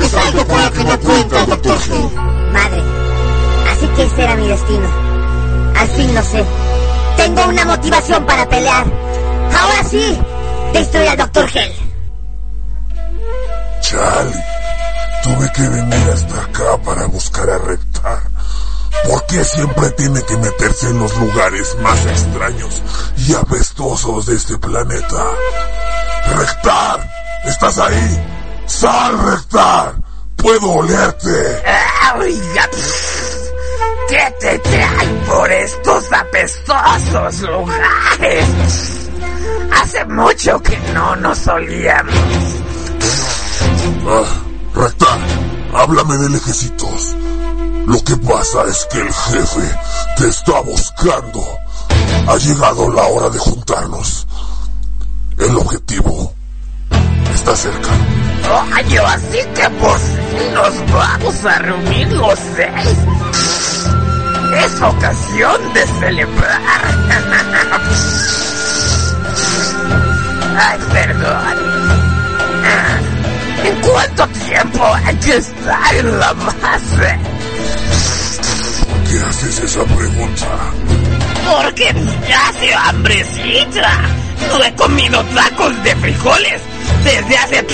[0.00, 1.78] Es algo con lo que no cuenta Dr.
[1.86, 2.10] Hill.
[2.52, 2.82] Madre,
[3.70, 4.88] así que ese era mi destino.
[5.76, 6.44] Al fin lo sé.
[7.16, 8.86] Tengo una motivación para pelear.
[9.60, 10.18] Ahora sí,
[10.72, 11.48] destruir al Dr.
[11.54, 11.72] Hell.
[13.80, 14.44] Charlie,
[15.22, 17.89] tuve que venir hasta acá para buscar a Rectar.
[19.30, 22.82] ¿Por qué siempre tiene que meterse en los lugares más extraños
[23.16, 25.24] y apestosos de este planeta?
[26.36, 27.08] Rectar,
[27.44, 28.24] ¿estás ahí?
[28.66, 29.94] ¡Sal, Rectar!
[30.34, 31.62] ¡Puedo olerte!
[32.18, 32.68] Oiga,
[34.08, 38.48] ¿qué te trae por estos apestosos lugares?
[39.80, 42.14] Hace mucho que no nos olíamos.
[44.08, 44.24] Ah,
[44.74, 45.20] Rectar,
[45.72, 47.14] háblame de lejecitos.
[47.90, 49.78] Lo que pasa es que el jefe
[50.16, 51.44] te está buscando.
[52.28, 54.28] Ha llegado la hora de juntarnos.
[55.36, 56.32] El objetivo
[57.34, 57.90] está cerca.
[58.76, 62.98] Oye, así que fin nos vamos a reunir los seis.
[64.64, 66.60] Es ocasión de celebrar.
[70.56, 71.58] Ay, perdón.
[73.64, 77.39] ¿En cuánto tiempo hay que estar en la base?
[79.08, 80.46] ¿Qué haces esa pregunta?
[81.50, 84.00] Porque me hace hambrecita.
[84.48, 86.62] No he comido tacos de frijoles
[87.04, 87.66] desde hace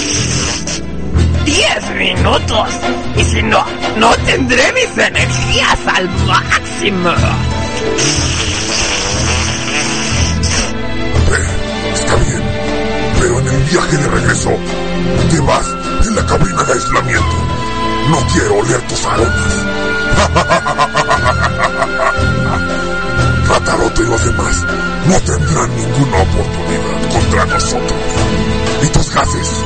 [1.45, 2.69] 10 minutos.
[3.17, 3.65] Y si no,
[3.97, 7.11] no tendré mis energías al máximo.
[11.29, 12.43] Eh, está bien,
[13.21, 14.51] pero en el viaje de regreso
[15.31, 15.67] te vas
[16.07, 17.37] en la cabina de aislamiento.
[18.09, 19.76] No quiero oler tus aromas.
[23.49, 24.65] Rataroto y los demás
[25.09, 28.01] no tendrán ninguna oportunidad contra nosotros.
[28.83, 29.65] Y tus gases.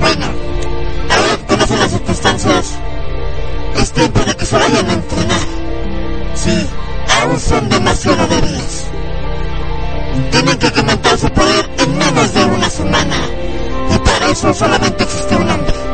[0.00, 0.26] Bueno,
[1.10, 2.78] ahora conocen las circunstancias,
[3.76, 5.40] es tiempo de que se vayan a entrenar.
[6.34, 6.66] Sí,
[7.20, 8.84] aún son demasiado débiles.
[10.30, 13.16] Tienen que incrementar su poder en menos de una semana.
[13.94, 15.85] Y para eso solamente existe un hombre.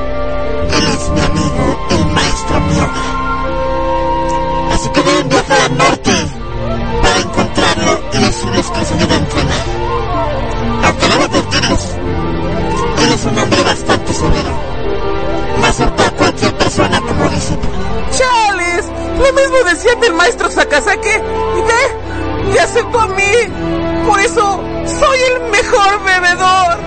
[0.76, 3.02] Él es mi amigo, el maestro Mioga.
[4.74, 6.12] Así que deben viajar al norte
[7.02, 9.64] para encontrarlo y decirles que se debe entrenar.
[10.84, 11.96] Aunque lo advertirles,
[13.02, 14.52] él es un hombre bastante severo.
[15.60, 17.72] No acepta a cualquier persona como discípulo.
[18.10, 18.86] ¡Chales!
[19.18, 21.22] Lo mismo decía del maestro Sakazake.
[21.56, 23.22] Y ve, me aceptó a mí.
[24.06, 26.78] Por eso soy el mejor bebedor.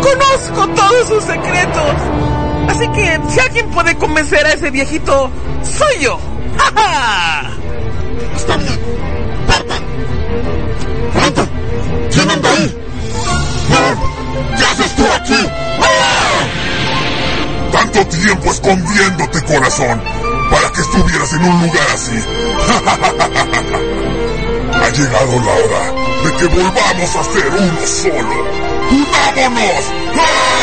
[0.00, 2.39] Conozco todos sus secretos.
[2.70, 5.28] Así que si alguien puede convencer a ese viejito,
[5.64, 6.20] soy yo.
[6.56, 7.50] ¡Ja, ja!
[8.36, 8.78] Está bien.
[9.46, 9.82] Partan.
[11.12, 11.48] Pronto.
[12.12, 12.76] ¿Quién anda ahí?
[13.70, 14.56] ¡No!
[14.56, 15.48] ¿Qué haces tú aquí?
[17.72, 20.00] Tanto tiempo escondiéndote, corazón,
[20.50, 22.24] para que estuvieras en un lugar así.
[24.74, 25.92] ha llegado la hora
[26.24, 28.36] de que volvamos a ser uno solo.
[28.90, 30.59] ¡Unámonos!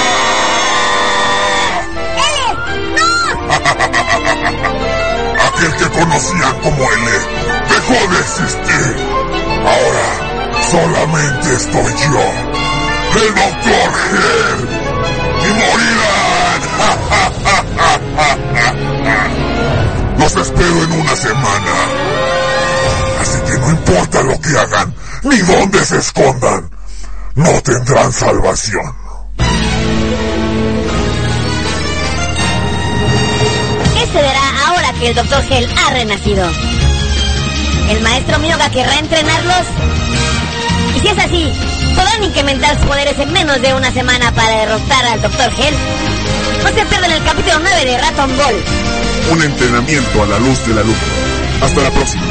[5.48, 7.12] Aquel que conocían como L
[7.70, 8.96] dejó de existir.
[9.66, 10.08] Ahora
[10.72, 12.26] solamente estoy yo,
[13.22, 14.60] el Doctor Gel.
[15.44, 16.28] Y morirán.
[20.20, 21.72] Los espero en una semana.
[23.22, 24.94] Así que no importa lo que hagan,
[25.24, 26.70] ni dónde se escondan,
[27.36, 28.94] no tendrán salvación.
[34.18, 35.44] ¿Qué se verá ahora que el Dr.
[35.48, 36.50] Hell ha renacido?
[37.90, 39.68] ¿El maestro Mioga querrá entrenarlos?
[40.96, 41.54] Y si es así,
[41.96, 45.54] ¿podrán incrementar sus poderes en menos de una semana para derrotar al Dr.
[45.60, 45.76] Hell?
[46.64, 48.56] No se pierdan el capítulo 9 de Raton Ball.
[49.34, 50.98] Un entrenamiento a la luz de la luz.
[51.62, 52.24] Hasta la próxima.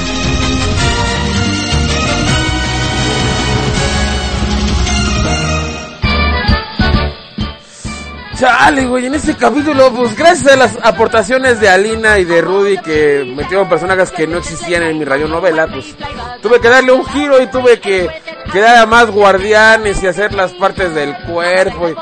[8.39, 12.77] Chale, güey, en este capítulo, pues gracias a las aportaciones de Alina y de Rudy
[12.79, 15.97] que metieron personajes que no existían en mi radionovela, pues
[16.43, 18.11] tuve que darle un giro y tuve que
[18.53, 21.89] crear a más guardianes y hacer las partes del cuerpo.
[21.89, 21.97] Y...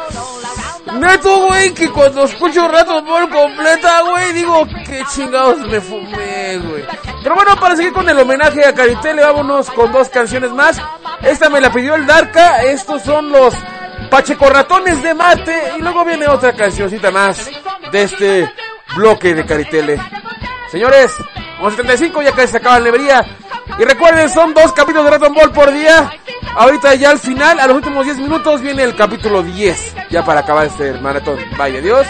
[0.98, 6.84] Neto, güey, que cuando escucho Rato Ball completa, güey, digo, qué chingados me fumé, güey.
[7.22, 10.80] Pero bueno, para seguir con el homenaje a Caritele, vámonos con dos canciones más.
[11.22, 13.54] Esta me la pidió el Darka, estos son los
[14.14, 17.50] Pacheco Ratones de Mate y luego viene otra cancioncita más
[17.90, 18.52] de este
[18.94, 20.00] bloque de Caritele.
[20.70, 21.10] Señores,
[21.60, 23.26] con 75 ya casi se acaba la nevería.
[23.76, 26.12] Y recuerden, son dos capítulos de Dragon Ball por día.
[26.54, 29.96] Ahorita ya al final, a los últimos 10 minutos, viene el capítulo 10.
[30.10, 31.40] Ya para acabar este maratón.
[31.58, 32.06] Vaya Dios.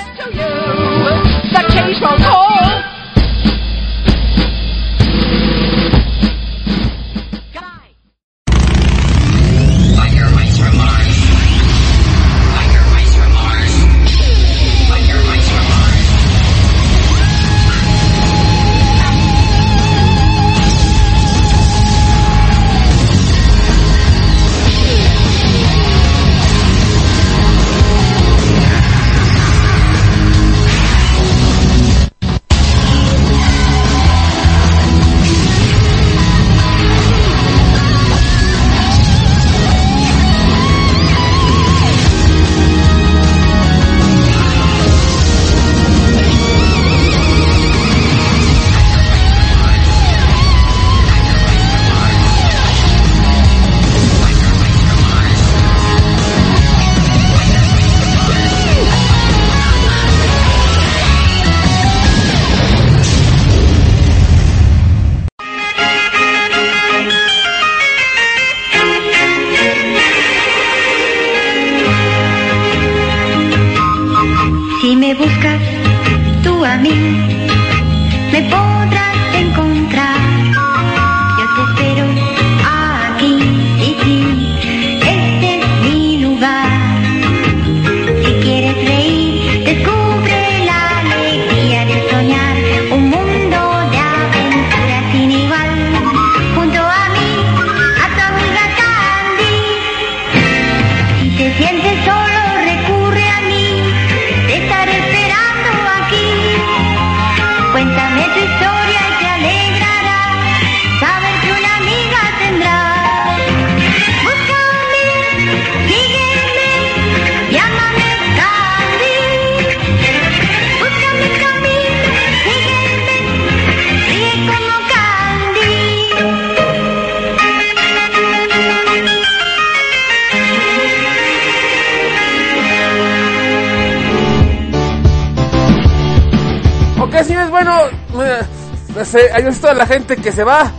[140.25, 140.73] Que se va.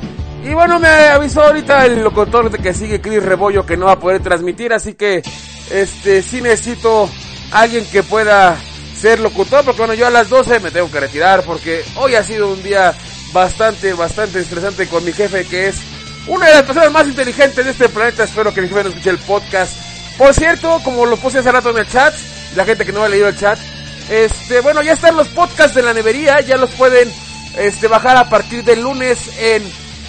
[0.43, 3.93] Y bueno, me avisó ahorita el locutor de que sigue Chris Rebollo que no va
[3.93, 5.21] a poder transmitir, así que
[5.69, 7.07] este sí necesito
[7.51, 8.57] alguien que pueda
[8.99, 12.23] ser locutor, porque bueno, yo a las 12 me tengo que retirar porque hoy ha
[12.23, 12.93] sido un día
[13.33, 15.75] bastante, bastante estresante con mi jefe que es
[16.27, 18.23] una de las personas más inteligentes de este planeta.
[18.23, 19.77] Espero que mi jefe no escuche el podcast.
[20.17, 22.15] Por cierto, como lo puse hace rato en el chat,
[22.55, 23.59] la gente que no ha leído el chat,
[24.09, 27.11] este, bueno, ya están los podcasts de la nevería, ya los pueden
[27.57, 29.63] este, bajar a partir del lunes en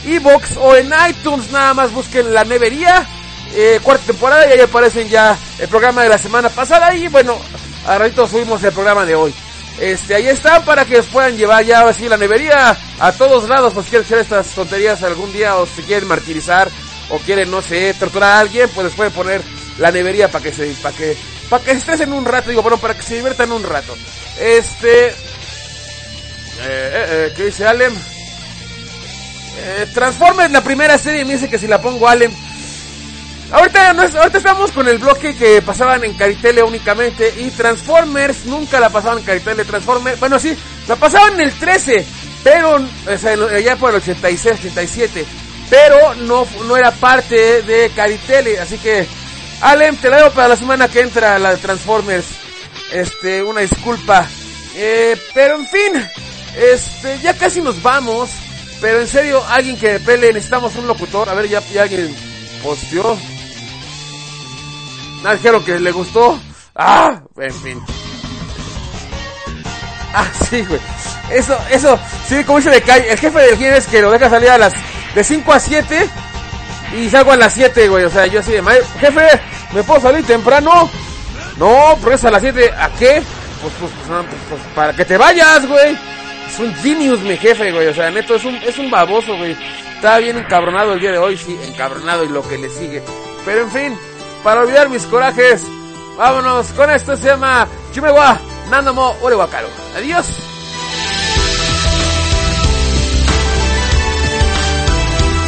[0.05, 3.07] Evox o en iTunes, nada más busquen la nevería,
[3.55, 7.39] eh, cuarta temporada y ahí aparecen ya el programa de la semana pasada y bueno,
[7.87, 9.35] a ratito subimos el programa de hoy.
[9.81, 13.75] Este, ahí están para que os puedan llevar ya así la nevería a todos lados,
[13.75, 16.71] pues quieren hacer estas tonterías algún día o si quieren martirizar
[17.11, 19.43] o quieren, no sé, torturar a alguien, pues les pueden poner
[19.79, 21.17] la nevería para que se, para que,
[21.51, 23.95] para que estresen un rato, digo, bueno, para que se diviertan un rato.
[24.41, 25.15] Este,
[26.59, 27.95] eh, eh, eh, ¿qué dice Alem?
[29.59, 32.33] Eh, Transformers, la primera serie, me dice que si la pongo Alem.
[33.53, 38.45] Ahorita, no es, ahorita estamos con el bloque que pasaban en Caritele únicamente y Transformers
[38.47, 39.65] nunca la pasaban en Caritele.
[39.65, 40.57] Transformers, bueno, sí,
[40.89, 42.05] la pasaban en el 13,
[42.43, 45.25] pero, o sea, allá por el 86, 87,
[45.71, 49.07] pero no, no era parte de Caritele, así que,
[49.61, 52.27] Alem, te la dejo para la semana que entra, la de Transformers.
[52.93, 54.29] Este, una disculpa.
[55.35, 56.09] Pero en fin,
[56.57, 58.31] este, ya casi nos vamos.
[58.81, 61.29] Pero en serio, alguien que pele, necesitamos un locutor.
[61.29, 62.15] A ver, ya, ya alguien
[62.63, 63.17] posteó.
[65.23, 66.39] Nada, dijeron que le gustó.
[66.75, 67.83] Ah, en fin.
[70.15, 70.81] Ah, sí, güey.
[71.31, 73.11] Eso, eso, sí, como dice calle.
[73.11, 74.75] El jefe del es que lo deja salir a las
[75.15, 76.09] de 5 a 7
[76.97, 78.05] y salgo a las 7, güey.
[78.05, 79.41] O sea, yo así de, "Mae, jefe,
[79.73, 80.89] ¿me puedo salir temprano?
[81.57, 82.73] No, pero es a las 7.
[82.79, 83.23] ¿A qué?
[83.63, 86.16] Pues, pues, pues, pues, pues, para que te vayas, güey
[86.57, 87.89] es un genius mi jefe, güey.
[87.89, 89.57] O sea, neto, es un, es un baboso, güey.
[89.95, 93.03] Estaba bien encabronado el día de hoy, sí, encabronado y lo que le sigue.
[93.45, 93.99] Pero en fin,
[94.43, 95.65] para olvidar mis corajes,
[96.17, 99.69] vámonos con esto se llama Chimewa Nanamo Orewakaro.
[99.97, 100.27] Adiós.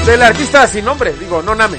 [0.04, 1.78] Del artista sin nombre, digo, no name.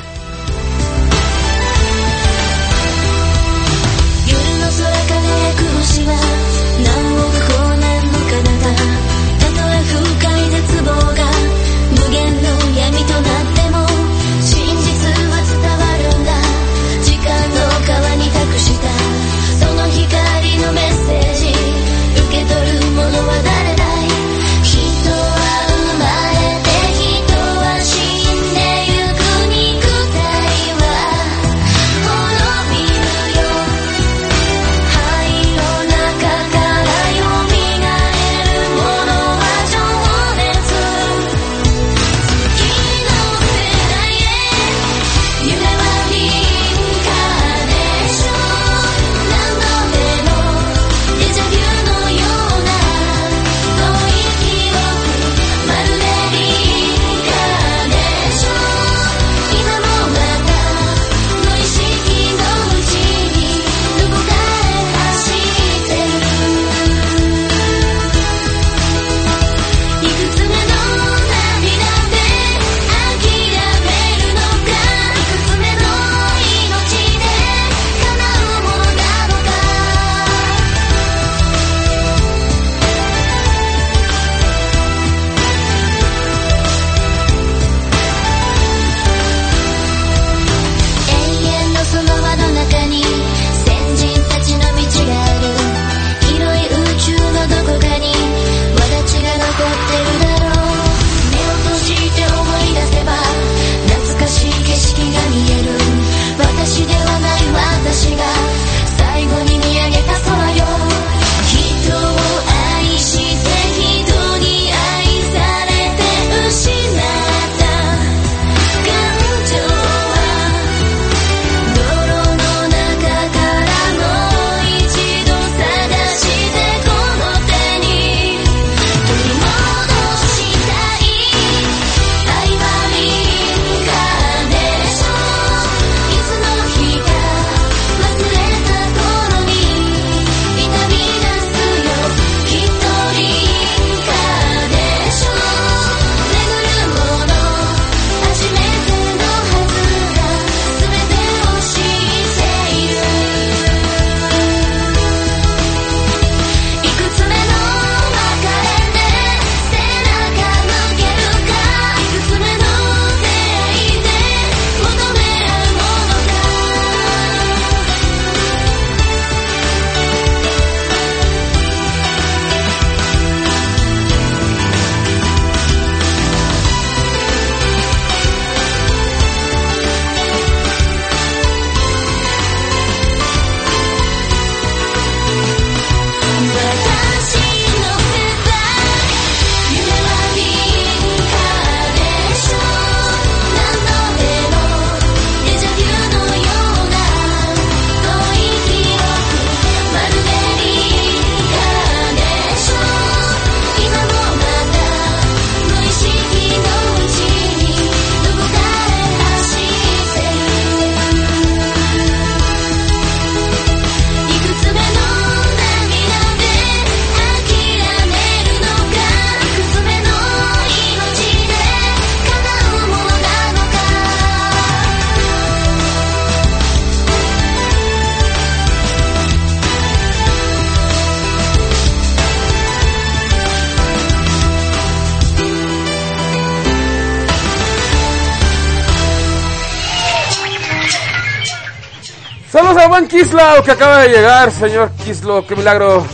[243.64, 246.06] Que acaba de llegar, señor Kislo, qué milagro.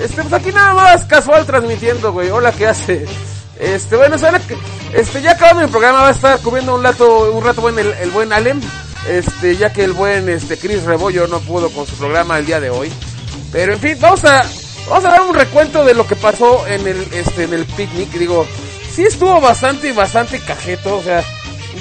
[0.00, 2.30] Este, pues aquí nada más casual transmitiendo, güey.
[2.30, 3.04] Hola, ¿qué hace?
[3.58, 4.56] Este, bueno, ¿sabe que
[4.92, 8.10] Este, ya acabando el programa va a estar comiendo un rato, un rato buen el,
[8.10, 8.60] buen Alem.
[9.08, 12.60] Este, ya que el buen este Chris Rebollo no pudo con su programa el día
[12.60, 12.90] de hoy.
[13.52, 14.46] Pero en fin, vamos a
[14.88, 18.10] vamos a dar un recuento de lo que pasó en el este en el picnic,
[18.12, 18.46] digo,
[18.90, 21.22] sí estuvo bastante bastante cajeto, o sea,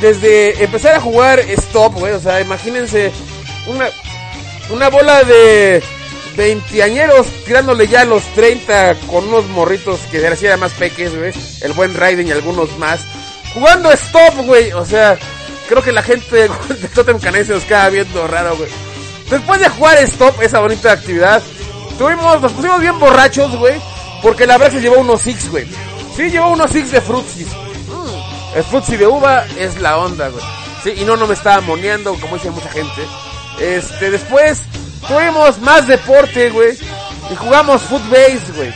[0.02, 3.12] desde empezar a jugar stop, güey, o sea, imagínense
[3.68, 3.88] una
[4.70, 5.84] una bola de
[6.36, 11.34] veinteañeros tirándole ya a los 30 con unos morritos que se hacían más peques, güey,
[11.62, 13.02] el buen Raiden y algunos más,
[13.54, 15.18] jugando stop, güey, o sea,
[15.70, 18.70] creo que la gente de Totem Canese nos queda viendo raro, güey.
[19.30, 21.42] Después de jugar stop, esa bonita actividad,
[21.98, 23.80] tuvimos, nos pusimos bien borrachos, güey,
[24.22, 25.66] porque la verdad se llevó unos six, güey.
[26.16, 27.48] Sí, llevó unos six de frutsis.
[27.48, 30.44] Mm, El frutsi de uva es la onda, güey.
[30.84, 33.02] Sí, y no, no me estaba moneando, como dice mucha gente.
[33.60, 34.62] Este, después
[35.08, 36.78] tuvimos más deporte, güey.
[37.32, 38.74] Y jugamos footbase, güey.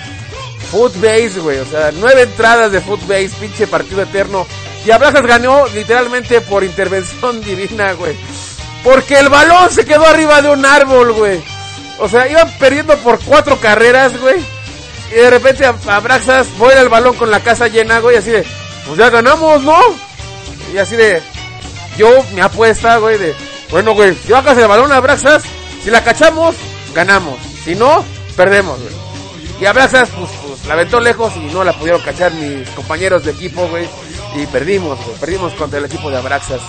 [0.71, 1.59] Footbase, güey.
[1.59, 4.45] O sea, nueve entradas de footbase, pinche partido eterno.
[4.85, 8.15] Y Abrazas ganó literalmente por intervención divina, güey.
[8.83, 11.41] Porque el balón se quedó arriba de un árbol, güey.
[11.99, 14.37] O sea, iban perdiendo por cuatro carreras, güey.
[15.11, 18.17] Y de repente Abraxas vuela el balón con la casa llena, güey.
[18.17, 18.45] Así de,
[18.85, 19.79] pues ya ganamos, ¿no?
[20.73, 21.21] Y así de,
[21.97, 23.35] yo, mi apuesta, güey, de,
[23.71, 25.43] bueno, güey, si bacas el balón a Abraxas,
[25.83, 26.55] si la cachamos,
[26.93, 27.39] ganamos.
[27.63, 28.03] Si no,
[28.35, 28.93] perdemos, güey.
[29.59, 33.31] Y Abraxas, pues, pues, la aventó lejos y no la pudieron cachar mis compañeros de
[33.31, 33.87] equipo, güey.
[34.35, 35.17] Y perdimos, güey.
[35.17, 36.61] Perdimos contra el equipo de Abraxas.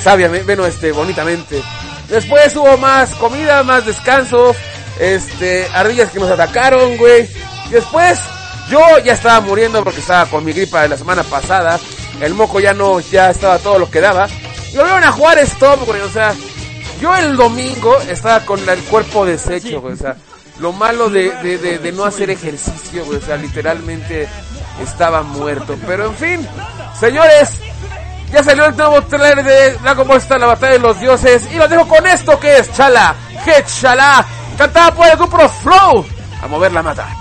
[0.00, 1.60] Sabiamente, bueno, este, bonitamente.
[2.08, 4.56] Después hubo más comida, más descansos.
[4.98, 7.28] Este, ardillas que nos atacaron, güey.
[7.70, 8.20] Después,
[8.68, 11.80] yo ya estaba muriendo porque estaba con mi gripa de la semana pasada.
[12.20, 14.28] El moco ya no, ya estaba todo lo que daba.
[14.72, 16.00] Y volvieron a jugar stop, güey.
[16.00, 16.34] O sea,
[17.00, 19.94] yo el domingo estaba con el cuerpo deshecho, güey.
[19.94, 20.16] O sea,
[20.58, 23.18] lo malo de, de, de, no hacer ejercicio, güey.
[23.18, 24.28] O sea, literalmente
[24.82, 25.76] estaba muerto.
[25.86, 26.48] Pero en fin,
[26.98, 27.50] señores,
[28.32, 31.48] ya salió el nuevo trailer de Dragon Ball está la batalla de los dioses.
[31.52, 33.14] Y lo dejo con esto que es Chala,
[33.44, 34.24] Head Chala,
[34.56, 36.06] cantada por el grupo Flow.
[36.42, 37.19] A mover la mata.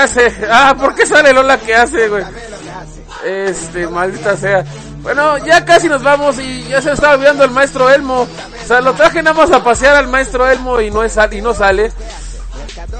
[0.00, 0.32] Hace?
[0.50, 2.24] Ah, ¿por qué sale Lola, ¿qué hace, güey?
[3.24, 4.64] Este, maldita sea.
[5.02, 8.22] Bueno, ya casi nos vamos y ya se está olvidando el maestro Elmo.
[8.22, 11.40] O sea, lo traje nada más a pasear al maestro Elmo y no, es, y
[11.40, 11.90] no sale.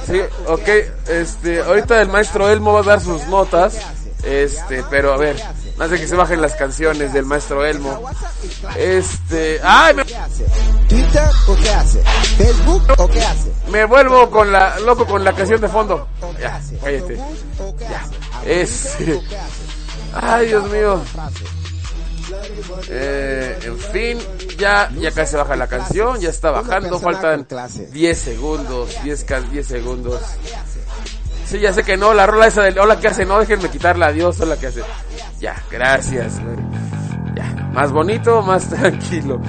[0.06, 0.68] Sí, ok,
[1.08, 3.78] este, ahorita el maestro Elmo va a dar sus notas.
[4.22, 5.36] Este, pero a ver,
[5.80, 8.02] no hace que se bajen las canciones del maestro Elmo.
[8.76, 12.02] Este, ay, me, ¿Twitter o qué hace?
[12.36, 13.50] ¿Facebook o qué hace?
[13.70, 16.06] me vuelvo con la, loco con la canción de fondo.
[16.38, 17.16] Ya, cállate.
[17.80, 18.06] Ya,
[18.44, 18.96] es,
[20.12, 21.00] ay, Dios mío.
[22.88, 24.18] Eh, en fin,
[24.58, 27.46] ya, ya casi baja la canción, ya está bajando, faltan
[27.90, 30.20] 10 segundos, 10, ca- 10 segundos.
[31.50, 34.06] Sí, ya sé que no, la rola esa del hola que hace, no, déjenme quitarla,
[34.06, 34.82] adiós, hola que hace.
[35.40, 36.40] Ya, gracias.
[36.40, 36.54] güey.
[37.34, 39.40] Ya, más bonito, más tranquilo.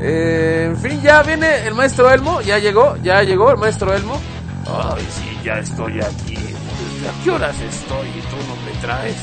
[0.00, 4.20] Eh, en fin, ya viene el maestro Elmo, ya llegó, ya llegó el maestro Elmo.
[4.68, 6.36] Ay, sí, ya estoy aquí.
[6.36, 9.16] ¿A qué horas estoy y tú no me traes?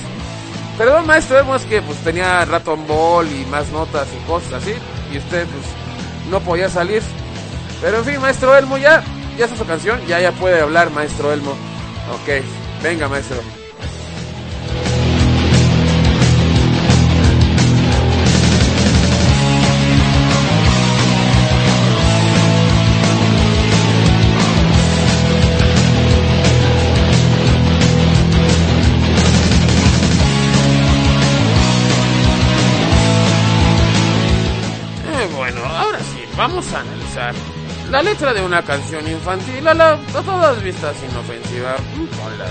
[0.78, 4.74] Perdón, maestro Elmo, es que pues tenía Raton Ball y más notas y cosas así.
[5.14, 7.02] Y usted pues no podía salir.
[7.80, 9.02] Pero en fin, maestro Elmo, ya,
[9.38, 11.56] ya está su canción, ya ya puede hablar, maestro Elmo.
[12.12, 12.44] Ok,
[12.82, 13.55] venga, maestro.
[37.96, 41.78] La letra de una canción infantil a la a todas vistas inofensiva.
[42.18, 42.46] Ponla.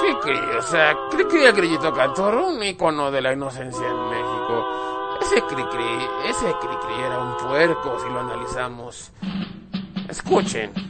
[0.00, 4.66] Cricri, o sea, Cricri el grillito cantor, un icono de la inocencia en México.
[5.20, 9.12] Ese Cricri, ese Cricri era un puerco si lo analizamos.
[10.08, 10.89] Escuchen.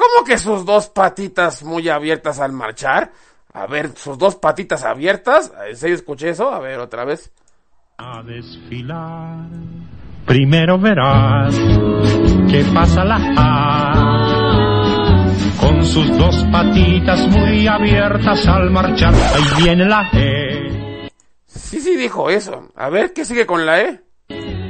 [0.00, 3.12] ¿Cómo que sus dos patitas muy abiertas al marchar?
[3.52, 5.52] A ver, sus dos patitas abiertas.
[5.68, 6.50] ¿En serio escuché eso?
[6.50, 7.30] A ver, otra vez.
[7.98, 9.44] a desfilar.
[10.24, 11.54] Primero verás
[12.48, 15.26] que pasa la A.
[15.60, 19.12] Con sus dos patitas muy abiertas al marchar.
[19.12, 21.10] Ahí viene la E.
[21.44, 22.70] Sí, sí dijo eso.
[22.74, 24.00] A ver, ¿qué sigue con la E?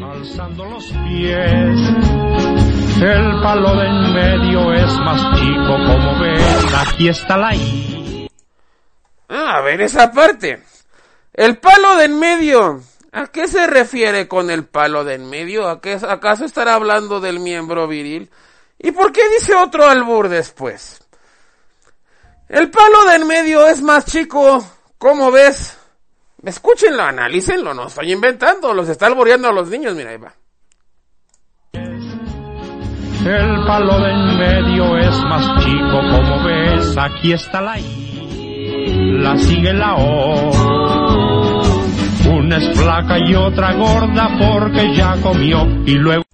[0.03, 1.79] Alzando los pies.
[3.03, 6.65] El palo de en medio es más chico, como ves.
[6.87, 8.29] Aquí está la I.
[9.27, 10.63] Ah, a ver, esa parte.
[11.33, 12.83] El palo de en medio.
[13.13, 15.67] ¿A qué se refiere con el palo de en medio?
[15.67, 18.31] ¿A qué, ¿Acaso estará hablando del miembro viril?
[18.79, 21.01] ¿Y por qué dice otro albur después?
[22.51, 24.63] El palo de en medio es más chico.
[24.99, 25.79] ¿Cómo ves?
[26.45, 30.35] Escúchenlo, analícenlo, no estoy inventando, los está alboreando a los niños, mira, ahí va.
[33.25, 36.97] El palo de en medio es más chico, como ves.
[36.97, 39.19] Aquí está la I.
[39.23, 40.51] La sigue la O.
[42.31, 45.67] Una es flaca y otra gorda porque ya comió.
[45.85, 46.25] Y luego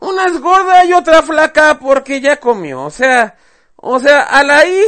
[0.00, 2.84] Una es gorda y otra flaca porque ya comió.
[2.84, 3.36] O sea,
[3.76, 4.84] o sea, a la I,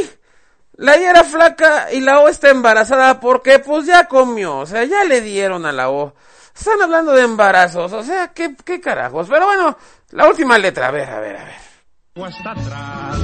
[0.77, 4.57] la I era flaca y la O está embarazada porque pues ya comió.
[4.57, 6.15] O sea, ya le dieron a la O.
[6.55, 7.91] Están hablando de embarazos.
[7.91, 9.27] O sea, qué, qué carajos.
[9.29, 9.77] Pero bueno,
[10.11, 10.87] la última letra.
[10.87, 12.25] A ver, a ver, a ver.
[12.25, 13.19] hasta atrás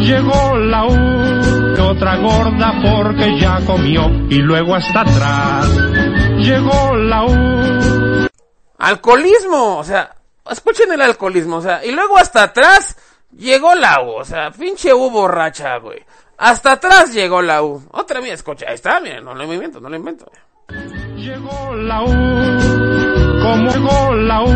[0.00, 1.66] llegó la U.
[1.80, 4.08] Otra gorda porque ya comió.
[4.28, 5.68] Y luego hasta atrás
[6.38, 8.28] llegó la U.
[8.78, 9.78] Alcoholismo.
[9.78, 10.16] O sea,
[10.50, 11.56] escuchen el alcoholismo.
[11.56, 12.96] O sea, y luego hasta atrás
[13.30, 14.10] llegó la U.
[14.16, 16.04] O sea, pinche U borracha, güey.
[16.38, 17.82] Hasta atrás llegó la U.
[17.92, 18.66] Otra vez, escucha.
[18.68, 20.30] Ahí está, miren, no lo invento, no lo invento.
[21.26, 22.06] Llegó la U,
[23.42, 24.52] como llegó la U,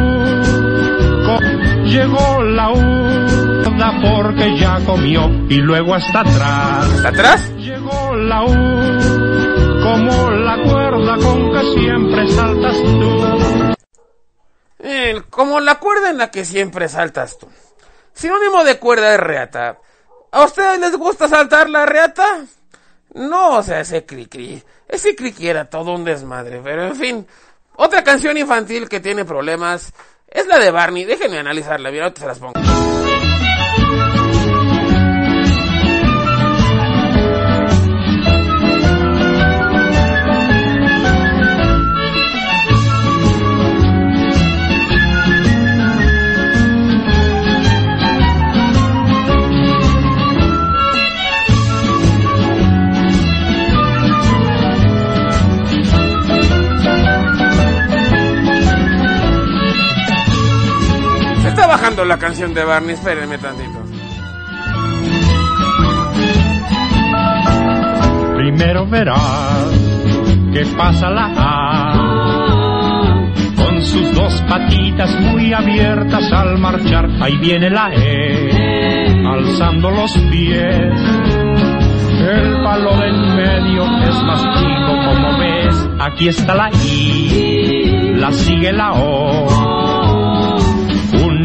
[1.27, 3.71] co- llegó la U,
[4.01, 6.93] porque ya comió y luego hasta atrás.
[6.95, 7.51] ¿Hasta atrás?
[7.57, 8.55] Llegó la U,
[9.83, 13.75] como la cuerda con que siempre saltas tú.
[14.79, 17.49] Eh, como la cuerda en la que siempre saltas tú.
[18.13, 19.79] Sinónimo de cuerda es reata.
[20.31, 22.25] ¿A ustedes les gusta saltar la reata?
[23.15, 24.63] No, o sea, ese cri-cri.
[24.89, 27.27] Ese cri-cri era todo un desmadre, pero en fin.
[27.77, 29.93] Otra canción infantil que tiene problemas
[30.29, 31.05] es la de Barney.
[31.05, 33.10] Déjenme analizarla, mira, ahorita se las pongo.
[61.71, 63.79] Bajando la canción de Barney, espérenme tantito.
[68.37, 69.71] Primero verás
[70.53, 71.95] que pasa la A
[73.55, 77.09] con sus dos patitas muy abiertas al marchar.
[77.21, 80.93] Ahí viene la E alzando los pies.
[82.21, 85.89] El palo del medio es más chico como ves.
[86.01, 89.70] Aquí está la I, la sigue la O.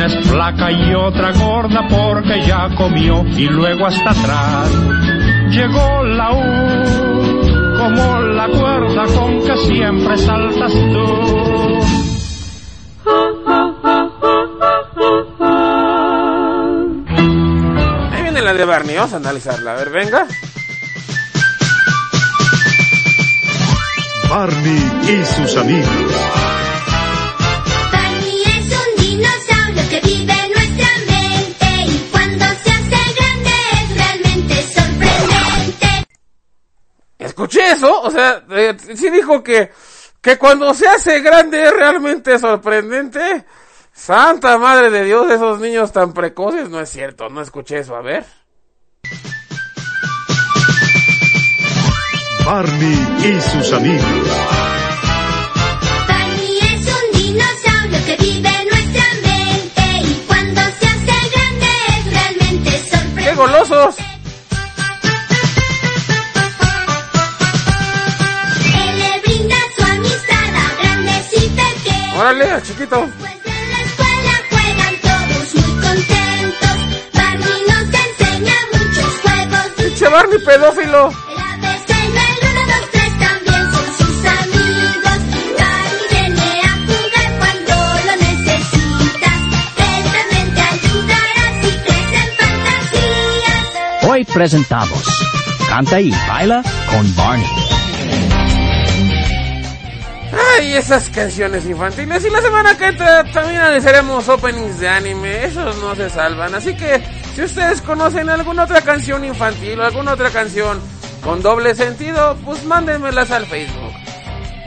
[0.06, 4.70] Una es flaca y otra gorda porque ya comió y luego hasta atrás
[5.50, 11.80] llegó la U como la cuerda con que siempre saltas tú.
[18.12, 19.72] Ahí viene la de Barney, vamos a analizarla.
[19.72, 20.28] A ver, venga.
[24.30, 26.36] Barney y sus amigos.
[37.18, 39.72] Escuché eso, o sea, eh, sí dijo que,
[40.22, 43.46] que cuando se hace grande es realmente sorprendente.
[43.92, 48.02] Santa madre de Dios, esos niños tan precoces, no es cierto, no escuché eso, a
[48.02, 48.26] ver.
[52.46, 54.06] Barney y sus amigos.
[56.08, 58.55] Barney es un dinosaurio que vive
[63.46, 63.96] golosos!
[68.74, 72.18] Él le brinda su amistad a grandes y pequeños.
[72.18, 73.04] Órale, al chiquito.
[73.04, 73.12] En
[73.72, 76.78] la escuela juegan todos muy contentos.
[77.14, 79.68] Barney nos enseña muchos juegos.
[79.78, 81.25] Pinche Barney pedófilo.
[94.16, 95.04] Hoy presentamos
[95.68, 97.46] Canta y baila con Barney.
[100.58, 102.24] Ay, esas canciones infantiles.
[102.24, 105.44] Y la semana que entra también analizaremos openings de anime.
[105.44, 106.56] Esos no se salvan.
[106.56, 107.04] Así que,
[107.36, 110.80] si ustedes conocen alguna otra canción infantil o alguna otra canción
[111.22, 113.92] con doble sentido, pues mándenmelas al Facebook.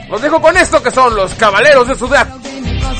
[0.09, 2.27] Los dejo con esto que son los Caballeros de Ciudad.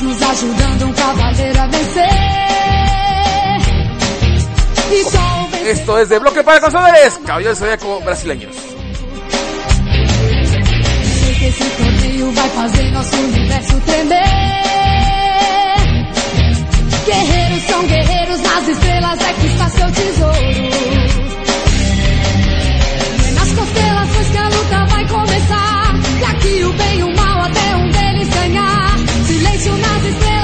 [0.02, 2.40] Nos ajudando um cavaleiro a vencer.
[4.92, 8.56] E só o vencer Esto es de Bloque para Consoladores, Caballeros Zodíaco brasileños.
[11.40, 14.20] que esse torneio vai fazer nosso universo tremer.
[17.06, 20.36] Guerreiros são guerreiros, nas estrelas é que está seu tesouro.
[23.26, 25.94] É nas constelações que a luta vai começar.
[26.20, 28.98] E aqui o bem e o mal até um deles ganhar.
[29.26, 30.39] Silêncio nas estrelas,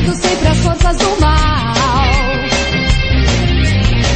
[0.00, 1.74] combatendo sempre as forças do mal.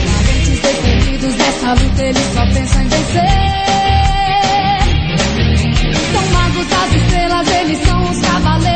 [0.07, 3.55] Valentes destemidos nessa luta, eles só pensam em vencer.
[6.13, 8.74] São magos das estrelas, eles são os cavaleiros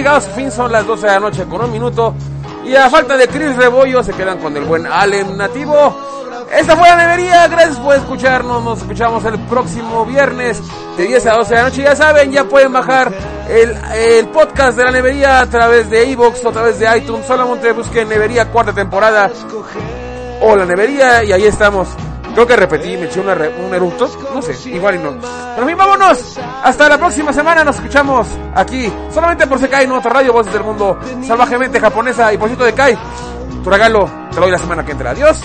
[0.00, 2.14] llegado a fin, son las 12 de la noche con un minuto.
[2.64, 5.94] Y a falta de Chris Rebollo, se quedan con el buen Allen Nativo.
[6.50, 8.64] Esta fue la nevería, gracias por escucharnos.
[8.64, 10.62] Nos escuchamos el próximo viernes
[10.96, 11.82] de 10 a 12 de la noche.
[11.82, 13.12] Ya saben, ya pueden bajar
[13.50, 17.26] el, el podcast de la nevería a través de iVoox o a través de iTunes.
[17.26, 19.30] Solamente busquen Nevería cuarta temporada
[20.40, 21.88] o la nevería y ahí estamos.
[22.32, 24.08] Creo que repetí, me eché un eructo.
[24.34, 25.16] No sé, igual y no.
[25.20, 26.38] Pero en fin, vámonos.
[26.62, 27.64] Hasta la próxima semana.
[27.64, 28.92] Nos escuchamos aquí.
[29.12, 30.98] Solamente por Sekai, nuestra radio Voces del Mundo.
[31.26, 32.32] Salvajemente japonesa.
[32.32, 32.96] Y por cierto de Kai.
[33.62, 35.10] Tu regalo te lo doy la semana que entra.
[35.10, 35.38] Adiós.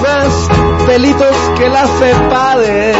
[0.00, 0.48] más
[0.86, 2.92] pelitos que la FEPADE.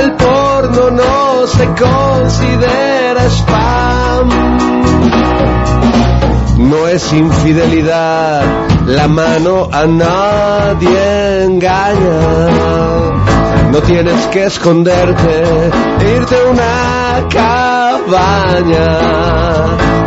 [0.00, 4.28] El porno no se considera spam.
[6.56, 8.42] No es infidelidad,
[8.86, 12.56] la mano a nadie engaña.
[13.70, 15.44] No tienes que esconderte,
[16.16, 18.98] irte a una cabaña.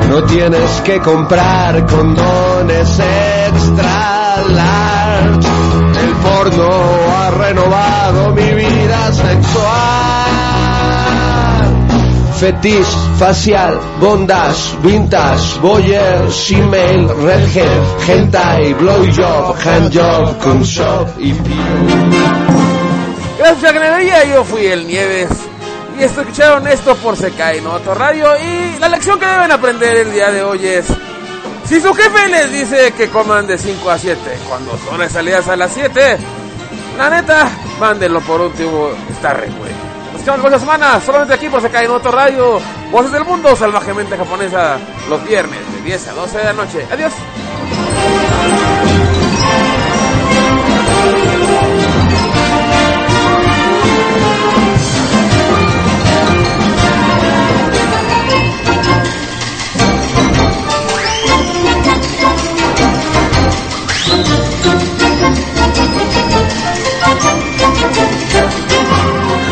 [0.10, 5.48] No tienes que comprar condones extra large.
[6.04, 6.70] El porno
[7.16, 9.89] ha renovado mi vida sexual.
[12.40, 12.88] Fetish,
[13.18, 21.34] facial, bondage, vintage, boyer, shemale, redhead, hentai, blowjob, handjob, con shop y
[23.38, 24.24] Gracias a la nevería.
[24.24, 25.30] Yo fui el Nieves.
[26.00, 27.74] Y esto, escucharon esto por Sekai, ¿no?
[27.74, 28.30] Otro radio.
[28.38, 30.86] Y la lección que deben aprender el día de hoy es.
[31.66, 34.18] Si su jefe les dice que coman de 5 a 7,
[34.48, 36.18] cuando son las salidas a las 7,
[36.98, 37.50] la neta,
[37.82, 39.89] mándenlo por un tubo, está re güey
[40.30, 42.62] escuchamos varias semanas, solamente aquí por Se Cae en Otro Radio.
[42.92, 44.78] Voces del mundo salvajemente japonesa,
[45.10, 46.86] los viernes de 10 a 12 de la noche.
[46.92, 47.14] Adiós.